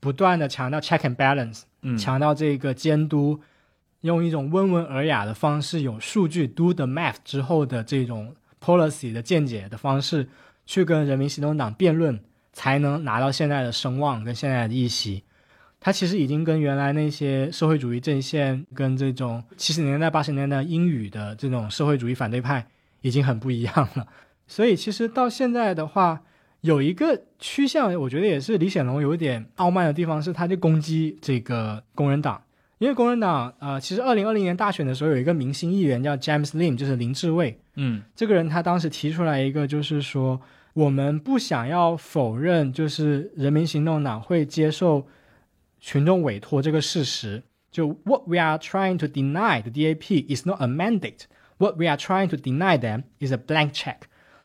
[0.00, 3.38] 不断的强调 check and balance，嗯，强调这个监督，
[4.02, 10.28] 用一种温文尔雅的方式，有数据 do the math 之后的这种 policy 的见解的方式，
[10.64, 12.20] 去跟人民行动党辩论，
[12.52, 15.24] 才能拿到现在的声望跟现在的议席。
[15.78, 22.66] 他其实已经跟原来那些社会主义阵线跟这种七十年代、八十年代英语的这种社会主义反对派
[23.02, 24.06] 已经很不一样了。
[24.48, 26.22] 所以其实到现在的话，
[26.62, 32.42] 有一个趋向，我觉得也是李显龙有一点傲慢的地方，是他就攻击这个工人党。
[32.78, 37.58] 因为工人党，呃，其实二零二零年大选的时候，有一个明星议员叫 James Lim，就是林志伟。
[37.76, 40.40] 嗯这个人他当时提出来一个，就是说
[40.74, 45.06] 我们不想要否认，就是人民行动党会接受
[45.80, 47.42] 群众委托这个事实。
[47.70, 51.24] 就 What we are trying to deny the DAP is not a mandate.
[51.58, 53.96] What we are trying to deny them is a blank check.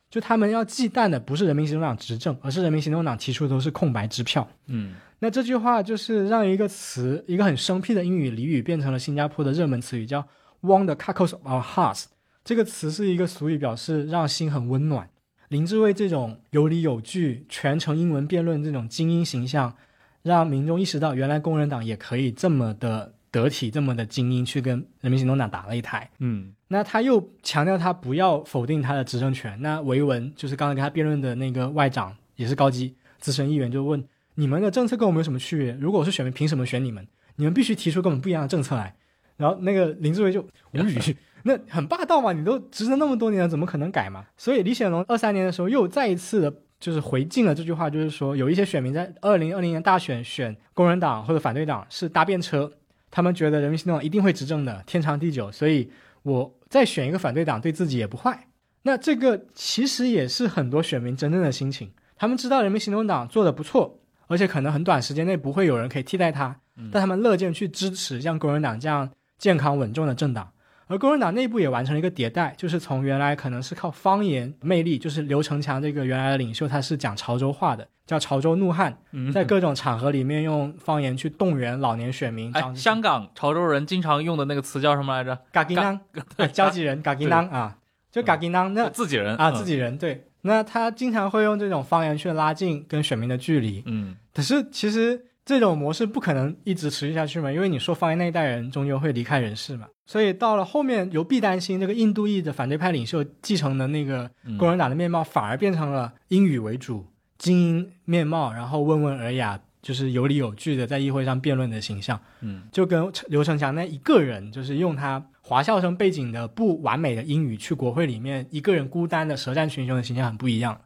[0.10, 4.46] 就他们要忌惮的不是人民行动党执政，而是人民行动党提出的都是空白支票。
[4.68, 10.28] 嗯那这句话就是让一个词，一个很生僻的英语俚语，变成了新加坡的热门词语，叫
[10.64, 12.06] “warm the cockles of our hearts”。
[12.44, 15.08] 这个词是一个俗语，表示让心很温暖。
[15.50, 19.76] 林志伟这种有理有据、全程英文辩论这种精英形象，
[20.24, 26.10] 让民众意识到，原来工人党也可以这么的得体，这么的精英，去跟人民行动党打了一台。
[26.18, 29.62] 嗯那他又强调他不要否定他的执政权。
[29.62, 34.04] 那维文就是刚才跟他辩论的那个外长，也是高级资深议员，就问
[34.36, 35.78] 你们的政策跟我们有什么区别？
[35.80, 37.06] 如果我是选民，凭什么选你们？
[37.36, 38.96] 你们必须提出跟我们不一样的政策来。
[39.38, 44.26] 然后那个林志伟就无语， 那很霸道嘛，你都执政那么多年了，怎么可能改嘛？
[44.38, 52.72] 所以李显龙二三年的时候又再一次的，就是回敬了这句话，就是说有一些选民在二零二零年大选选工人党或者反对党是搭便车，
[53.10, 55.90] 他们觉得人民行动党一定会执政的，天长地久，所以
[56.22, 58.48] 我再选一个反对党对自己也不坏。
[58.84, 64.00] 那这个其实也是很多选民真正的心情，他们知道人民行动党做的不错，
[64.32, 66.56] 而且可能很短时间内不会有人可以替代他，
[66.90, 70.50] 但他们乐见去支持像工人党这样健康稳重的政党。
[70.88, 82.52] 而工人党内部也完成了一个迭代，就是从原来可能是靠方言魅力，就是刘成强这个原来的领袖，他是讲潮州话的，叫潮州怒汉，嗯，在各种场合里面用方言去动员老年选民。
[82.54, 85.38] 哎，香港潮州人经常用的那个词叫什么来着？
[85.52, 86.00] 嘎吉囊，
[86.38, 87.78] 啊交际人嘎吉囊啊，
[88.12, 90.28] 就嘎吉囊那自己人啊，嗯自己人对。
[90.42, 99.88] 那他经常会用这种方言去拉近跟选民的距离，嗯可是其实这种模式不可能一直持续下去嘛，因为你说方言那一代人终究会离开人世嘛。
[100.06, 107.06] 所以到了后面，尤必担心这个印度裔的反对派领袖继承的那个嗯工人党的面貌，反而变成了英语为主、
[107.38, 112.20] 精英面貌，然后温文尔雅，就是有理有据的在议会上辩论的形象。
[112.42, 120.80] 嗯就跟刘成强那一个人，就是用他华校生背景的不完美的英语去国会里面一个人孤单的舌战群雄的形象很不一样。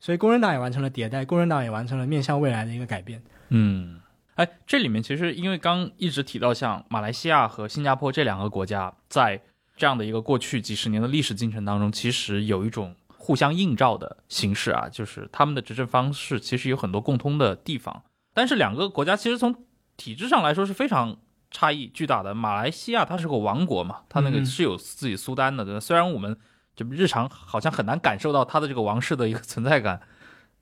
[0.00, 3.22] 所以工人党也完成了迭代，工人党也完成了面向未来的一个改变。
[3.48, 4.00] 嗯。
[4.34, 9.40] 哎，这里面其实因为刚一直提到像马来西亚和新加坡这两个国家，在
[9.76, 19.52] 这样的一个过去几十年的历史进程当中，其实有一种互相映照的形式啊，就是他们的执政方式其实有很多共通的地方，但是两个国家其实从
[19.96, 21.18] 体制上来说是非常
[21.50, 22.32] 差异巨大的。
[22.32, 25.80] 马来西亚它是个王国嘛，它那个嗯是有自己苏丹的，对吧？
[25.80, 26.38] 虽然我们
[26.78, 30.00] 就日常好像很难感受到他的这个王室的一个存在感，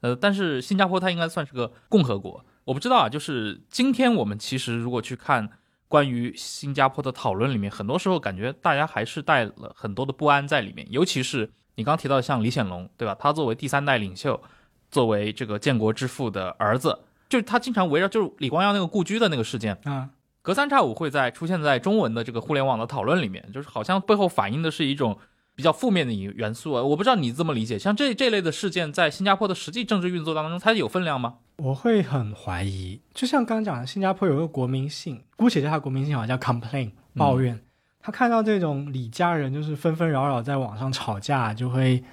[0.01, 2.43] 呃，但是新加坡它应该算是个共和国。
[2.65, 5.49] 我不知道啊，就是今天我们其实如果去看
[5.89, 13.15] 关于新加坡的讨论里面，很多时候感觉大家还是带了很多的不安在里面，尤其是你刚提到像李显龙，对吧？
[13.19, 14.43] 他作为第三代领袖，
[14.91, 16.99] 作为这个建国之父的儿子，
[17.29, 20.09] 就是他经常围绕就是李光耀那个故居的那个事件，啊，
[20.43, 25.17] 隔三差五会在出现在中文的这个互联网的讨论里面，就是好像背后反映的是一种
[25.57, 26.83] 比较负面的元元素啊。
[26.83, 31.39] 我不知道你这么理解，像这这类的事件，在新加坡的实际政治运作当中，它有分量吗？
[31.57, 37.59] 我会很怀疑，就像刚刚讲的，新加坡有个国民性，姑且叫它国民性好，叫 complain 抱怨。
[38.03, 42.05] 他看到这种李家人就是纷纷扰扰在网上吵架，就会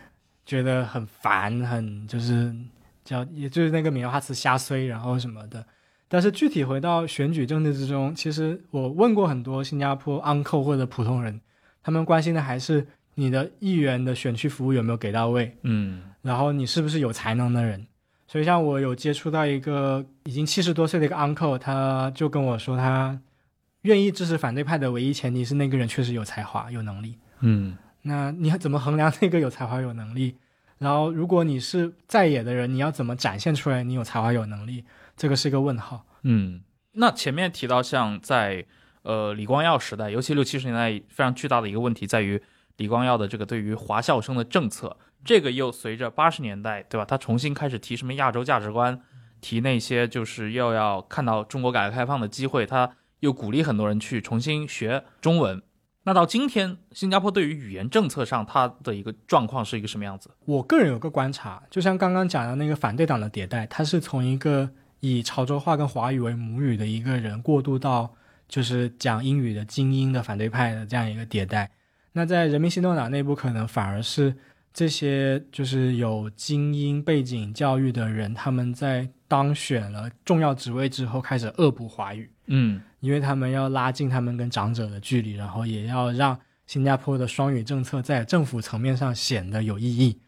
[0.46, 2.56] 觉得很烦，很就是
[3.04, 5.64] 叫也就是那个闽南话词瞎衰，然后什么的。
[6.08, 11.42] 但是具体回到选举政治之中，其实我问过很多新加坡 uncle 或者普通人，
[11.84, 17.86] 他们关心的还是你的议员的选区服务有没有给到位，嗯，然后你是不是有才能的人。
[18.28, 23.20] 所以，像我有接触到一个已经七十多岁的一个 uncle，他就跟我说，他
[23.84, 27.20] 愿意支持反对派的唯一前提是那个人确实有才华、有能力。
[27.42, 30.36] 嗯，那你要怎么衡量那个有才华、有能力？
[30.80, 34.84] 然后，如果你是在野的人，你要怎么展现出来你有才华、有能力？
[35.16, 36.04] 这个是一个问号。
[36.24, 36.62] 嗯，
[36.94, 38.66] 那前面提到，像在
[39.04, 42.42] 呃李光耀时代，尤其六七十年代，非常巨大的一个问题在于
[42.78, 44.98] 李光耀的这个对于华校生的政策。
[45.26, 47.06] 这个又随着八十年代，对吧？
[47.06, 49.02] 他重新开始提什么亚洲价值观，
[49.40, 55.62] 提那些就是又要看到中国改革开放的机会，他又鼓励很多人去重新学中文。
[56.04, 60.30] 那到今天，新加坡对于语言政策上，它的一个状况是一个什么样子？
[60.44, 64.70] 我个人有个观察，就像刚刚讲的那个反对党的迭代，它是从一个
[65.00, 68.14] 以潮州话跟华语为母语的一个人，过渡到
[68.50, 71.72] 就是讲英语的精英的反对派的这样一个迭代。
[72.14, 74.34] 那在人民行动党内部，可能反而是。
[74.76, 82.28] 这些就是有精英背景教育的人，他们在当选了重要职位之后，开始恶补华语。
[82.48, 86.36] 嗯，因为他们要拉近他们跟长者的距离，然后也要让
[86.66, 90.20] 新加坡的双语政策在政府层面上显得有意义。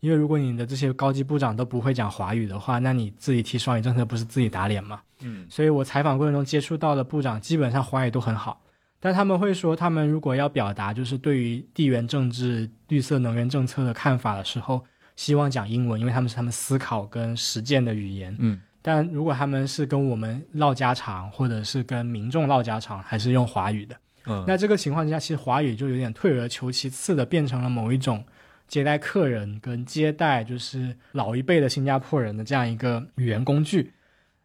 [0.00, 5.02] 因为如果你的这些高级部长都不会讲华语的话，那你自己提双语政策不是自己打脸吗？
[5.20, 8.62] 嗯，所以我采访过程中接触到的部长，基本上华语都很好。
[9.00, 14.84] 但他们会说，他们如果要表达就是对于地缘政治、绿色能源政策的看法的时候，
[15.16, 18.36] 希望讲英文，因为他们是他们思考跟实践的语言。
[18.38, 23.96] 嗯，但如果他们是跟我们唠家常，或者是跟民众唠家常，还是用华语的。
[24.26, 28.22] 嗯，那这个情况之下，其实华语就有点退而求其次的变成了某一种
[28.68, 33.90] 接待客人跟接待就是老一辈的新加坡人的这样一个语言工具。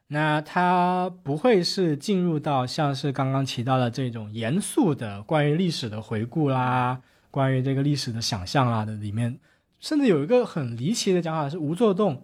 [0.07, 7.01] 那它不会是进入到像是刚刚提到的这种严肃的关于历史的回顾啦，
[7.31, 9.39] 关于这个历史的想象啦的里面，
[9.79, 12.21] 甚至有一个很离奇的讲法是吴作栋，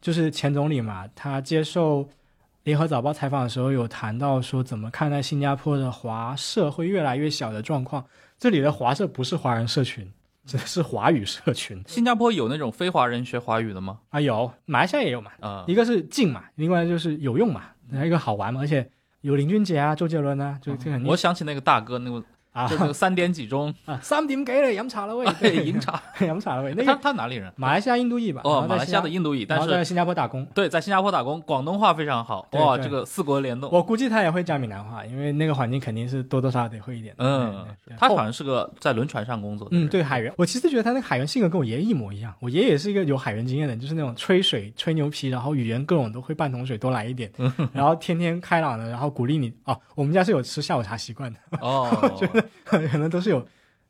[0.00, 2.06] 就是前总理嘛，他接受
[2.64, 8.04] 联合早报采访的时候有谈到说怎么看待新加坡的华社会越来越小的状况，
[8.38, 10.12] 这里的华社不是华人社群。
[10.44, 11.82] 这是华语社群。
[11.86, 14.00] 新加坡有那种非华人学华语的吗？
[14.10, 15.30] 啊，有，马来西亚也有嘛。
[15.40, 18.90] 啊，一个是近嘛，另外就是有用嘛，还有一个好玩嘛，而且
[19.20, 21.00] 有林俊杰啊、周杰伦啊，就这个。
[21.06, 22.24] 我想起那个大哥，那个。
[22.52, 25.26] 啊，就三点几钟啊，三点几了，饮茶了喂，
[25.64, 26.74] 饮茶， 饮茶了喂。
[26.76, 27.50] 那他他哪里人？
[27.56, 28.42] 马来西亚印度裔吧？
[28.44, 30.44] 哦，马来西亚的印度裔，但是在新加坡打工。
[30.54, 32.46] 对，在新加坡打工，广东话非常好。
[32.52, 33.70] 哇，这个四国联动。
[33.72, 37.14] 我估计他也会讲闽南话，因为那个环境肯定是多多少少得会一点。
[37.18, 37.66] 嗯，
[37.96, 39.76] 他好像是个在轮船上工作的。
[39.76, 40.32] 嗯，对，海员。
[40.36, 42.34] 我其实觉得他那个海员性格跟我爷爷一模一样。
[42.40, 47.30] 我爷爷也是一个有海员经验的人，就是那种吹水、吹牛皮，然后语言各种都会半桶水多来一点，
[47.72, 49.50] 然后天天开朗的，然后鼓励你。
[49.64, 51.38] 哦，我们家是有吃下午茶习惯的。
[51.60, 51.88] 哦，
[52.64, 53.20] 可能都。
[53.20, 53.46] 是有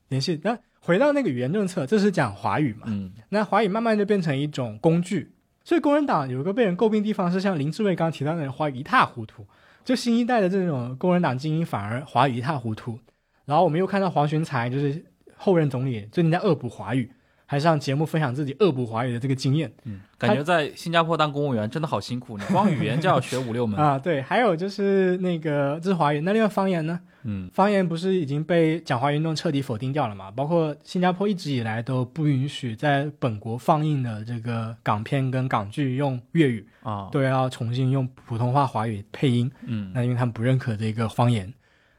[0.09, 0.39] 联系。
[0.45, 2.83] 那回到那个语言政策，这是讲华语嘛？
[2.87, 5.33] 嗯，那华语慢慢就变成一种工具。
[5.65, 9.47] 所以工人党有一个被人诟病地方是，像林志伟刚刚提到的，华语一塌糊涂。
[9.85, 12.99] 就新一代的这种工人党精英反而华语一塌糊涂。
[13.47, 15.05] 然后我们又看到黄循才，就是
[15.37, 17.11] 后任总理，最近在恶补华语。
[17.53, 23.99] 还上节目分享自己恶补华语的这个经验，嗯，感觉在新加坡当公务员真的好辛苦，你 光语言就要学五六门啊。
[23.99, 26.99] 对，还有就是那个这是华语，那另外方言呢？
[27.25, 30.31] 嗯，方言不是已经被讲华运动彻底否定掉了嘛？
[30.31, 39.53] 包括新加坡一直以来都不允许在本国放映的这个港片跟港剧用粤语啊，都要重新用普通话华语配音。
[39.67, 41.53] 嗯，那因为他们不认可这个方言。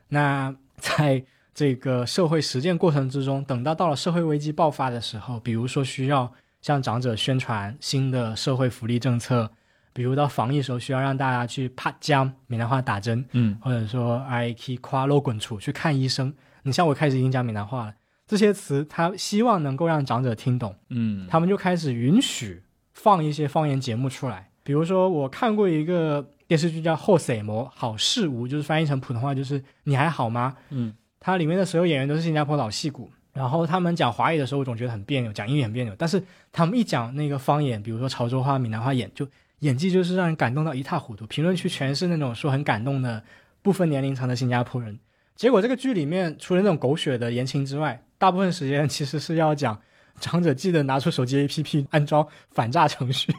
[0.10, 1.24] 那在
[1.54, 6.32] 这个社会实践过程之中，等到到了社会危机爆发的时候，比如说需要
[6.62, 9.52] 向长者宣传新的社会福利政策，
[9.94, 16.34] 比如到防疫时候需要让大家去怕江闽南话打针，嗯，或者说 I K 夸罗滚出去看医生。
[16.64, 17.94] 你像我开始已经讲闽南话了，
[18.26, 22.64] 这些词他希望能够让长者听懂，嗯，他们就开始允许
[22.94, 24.50] 放一些方言节目出来。
[24.64, 30.56] 比如说我看过一个电视剧叫《后塞魔好事无》，就是翻译成普通话就是你还好吗？
[30.72, 30.96] 嗯。
[31.26, 35.96] 它里面的所有演员都是新加坡老戏骨，然后他们讲华语的时候，我总觉得很别扭，讲英语很别扭。
[35.98, 36.22] 但是
[36.52, 39.26] 他们一讲那个方言，比如说潮州话、闽南话演，就
[39.60, 41.26] 演技就是让人感动到一塌糊涂。
[41.28, 43.24] 评论区全是那种说很感动的
[43.62, 45.00] 不分年龄层的新加坡人。
[45.38, 49.80] 结果这个剧里面除了那种狗血的言情之外，大部分时间其实是要讲
[50.20, 53.34] 长者记得拿出手机 APP 安装反诈程序，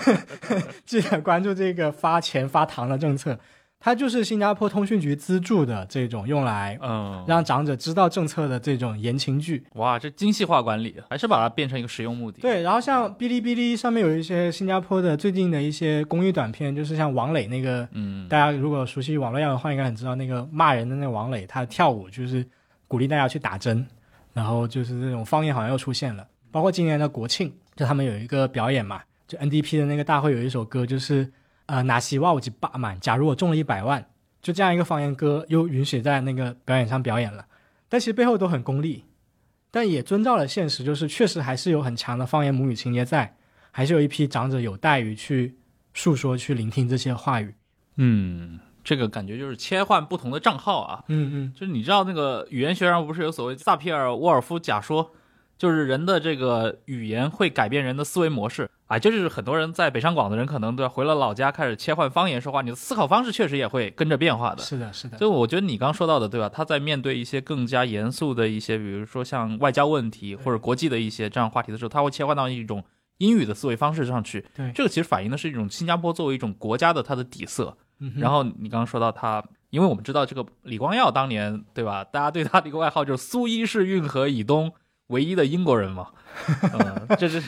[0.84, 3.40] 记得关注这个发钱发糖的政策。
[3.80, 9.64] 它就是新加坡通讯局资助的这种用来嗯，让长者知道政策的这种言情剧。
[9.74, 22.44] 哇，这精细化管理还是把它变成一个实用目的。，对，然后像哔哩哔哩上面有一些新加坡的最近的一些公益短片，就是像王磊那个，嗯，大家如果熟悉网络样的话，应该很知道那个骂人的那个王磊，他跳舞就是
[22.88, 23.86] 鼓励大家去打针，
[24.32, 26.26] 然后就是这种方言好像又出现了。
[26.50, 31.30] 包括今年的国庆，就他们有一个表演嘛，就 NDP 的那个大会有一首歌，就是
[31.68, 34.04] 呃拿西哇我几八满，假如我中了一百万，
[34.42, 37.46] 就这样一个方言歌又允许在那个表演上表演了，
[37.88, 39.04] 但其实背后都很功利，
[39.70, 43.36] 但也遵照了现实，就是确实还是有很强的方言母语情节在，
[43.70, 45.58] 还是有一批长者有待于去
[45.92, 47.54] 诉说、去聆听这些话语。
[47.96, 55.12] 嗯，这个感觉就是切换不同的账号啊，嗯嗯，就是你知道那个语言学上不是有所谓萨皮尔沃尔夫假说，
[55.58, 64.62] 就是人的这个语言会改变人的思维模式啊，这就是很多人在北上广的人可能对吧，回了老家开始切换方言说话，你的思考方式确实也会跟着变化的。
[64.62, 66.48] 是的，是的，就我觉得你刚说到的，对吧？
[66.48, 72.82] 他在面对一些更加严肃的一些，比如说像外交问题或者国际的一些这样话题的时候，他会切换到一种
[73.18, 74.44] 英语的思维方式上去。
[74.54, 77.76] 对这个其实反映的是一种新加坡作为一种国家的它的底色。
[78.00, 82.04] 嗯然后你刚刚说到他，因为我们知道这个李光耀当年对吧？
[82.04, 84.72] 大家对他的一个外号就是苏伊士运河以东
[85.08, 86.08] 唯一的英国人嘛。
[86.72, 87.42] 嗯， 这是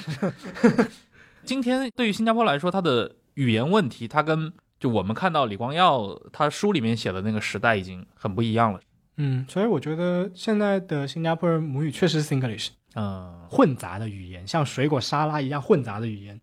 [1.44, 8.80] 今天对于新加坡来说，它的语言问题，它跟就我们看到李光耀他书里面写的那个时代已经很不一样了。
[9.16, 16.40] 嗯，所以我觉得现在的新加坡人母语确实是 English 嗯混杂的语言，像水果沙拉一样混杂的语言。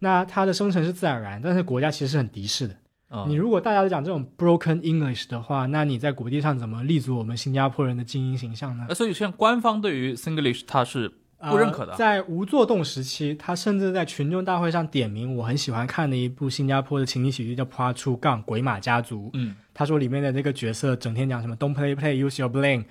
[0.00, 2.76] 那它的生成是自然而然，但是国家其实是很敌视的。
[3.10, 8.84] 嗯，你如果大家都讲这种 broken English 的话，那你在国际上怎么立足我们新加坡人的精英形象呢？
[8.88, 19.26] 呃所以像官方对于 Singlish 它是不认可的呃在无作动时期，他甚至在群众大会上点名我很喜欢看的一部新加坡的情景喜剧叫《p 出杠鬼马家族》。
[19.34, 22.84] 嗯他说里面的那个角色整天讲什么 “Don't play play, use your brain”，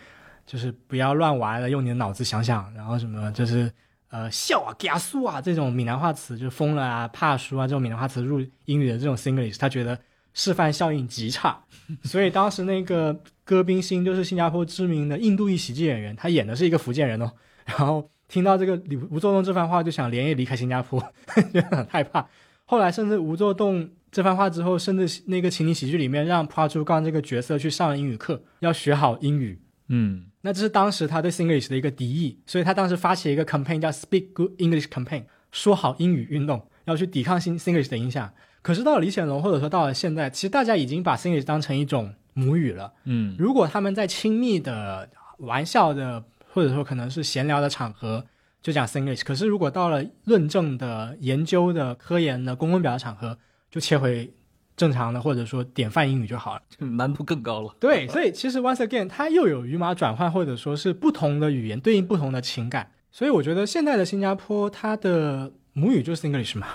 [0.45, 2.73] 就是不要乱玩了，用你的脑子想想。
[2.73, 3.69] 然后什么就是
[4.09, 9.99] 呃笑啊、加速啊这种闽南话词，就疯了啊、怕输啊这种闽南话词入英语的这种 Singlish，他觉得
[10.33, 11.63] 示范效应极差。
[12.03, 17.31] 所以当时那个戈宾星就是新加坡知名的印度裔喜剧演员，他演的是一个福建人哦，
[17.65, 21.01] 然后听到这个李吴作栋这番话，就想连夜离开新加坡，
[21.53, 22.27] 觉得很害怕。
[22.65, 29.61] 后来甚至吴作栋这番话之后，甚至那个情景喜剧里面让 p a 朱杠这个角色去上英语课，要学好英语。
[29.87, 38.31] 嗯那这是当时他对 Singlish 的一个敌意，所以他当时发起了一个 campaign 叫 Speak Good English Campaign，说好英语运动，要去抵抗新 Singlish 的影响。
[38.61, 42.93] 可是到了李显龙，或者说到了现在，其实大家已经把 Singlish 当成一种母语了。
[43.03, 45.09] 嗯如果他们在亲密的、
[45.39, 48.25] 玩笑的，或者说可能是闲聊的场合
[48.61, 53.37] 就讲 Singlish，可是如果到了论证的、研究的、科研的、公共表达场合，
[53.69, 54.33] 就切回
[54.77, 56.61] 正常的或者说典范英语就好了。
[56.69, 57.75] 这难度更高了。
[57.79, 62.91] 对，所以其实 once again，它又有语码转换，或者说是不同的语言对应不同的情感。
[63.11, 66.67] 所以我觉得现在的新加坡，它的母语就是 English 嘛。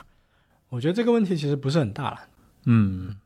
[0.70, 2.20] 我觉得这个问题其实不是很大了。
[2.64, 3.16] 嗯，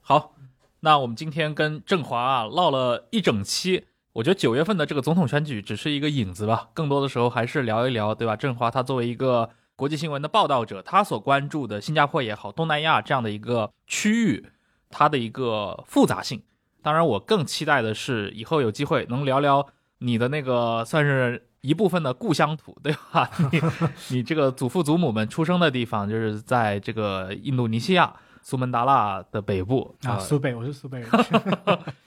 [0.00, 0.34] 好，
[0.80, 3.84] 那我们今天跟振华啊唠了一整期。
[4.14, 8.34] 我觉得九月份的这个总统选举只是一个引子吧，更多的时候还是聊一聊，对吧？
[8.34, 14.46] 振华他作为一个国际新闻的报道者，他所关注的新加坡也好，东南亚这样的一个区域，
[14.88, 16.42] 它的一个复杂性。
[16.82, 19.66] 当然，我更期待的是以后有机会能聊聊
[19.98, 23.30] 你的那个算是一部分的故乡土，对吧？
[23.52, 23.60] 你
[24.08, 28.14] 你这个祖父祖母们出生的地方，就是在这个印度尼西亚
[28.48, 31.10] 苏门答腊的北部啊，苏北，我是苏北人。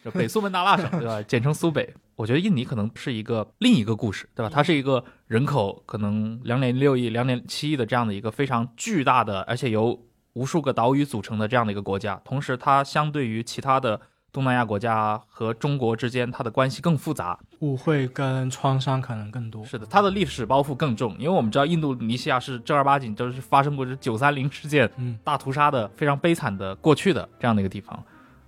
[0.01, 1.21] 就 北苏门答腊省，对吧？
[1.27, 1.93] 简称苏北。
[2.15, 4.49] 我觉得印尼可能是一个另一个故事，对吧？
[4.49, 10.01] 它是一个人口可能两点六亿、两点七亿的这样的一个非常巨大的，而且由
[10.31, 12.15] 无数个岛屿组成的这样的一个国家。
[12.23, 13.99] 同时，它相对于其他的
[14.31, 17.37] 东南亚国家和中国之间，它的关系更复杂。
[17.59, 19.63] 误会跟创伤可能更多。
[19.65, 28.01] 是的，它的历史包袱更重，因为我们知道印度尼西亚是正儿八经就是发生过这九三零事件嗯，大屠杀的非常悲惨的过去的这样的一个地方。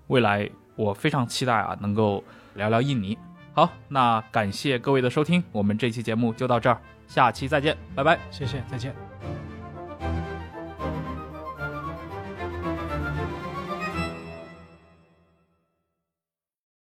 [0.07, 2.23] 未来我非常期待啊，能够
[2.55, 3.17] 聊聊印尼。
[3.53, 8.17] 好，那感谢各位的收听，我们这期节目就到这儿，下期再见，拜拜。
[8.29, 9.10] 谢谢，再见。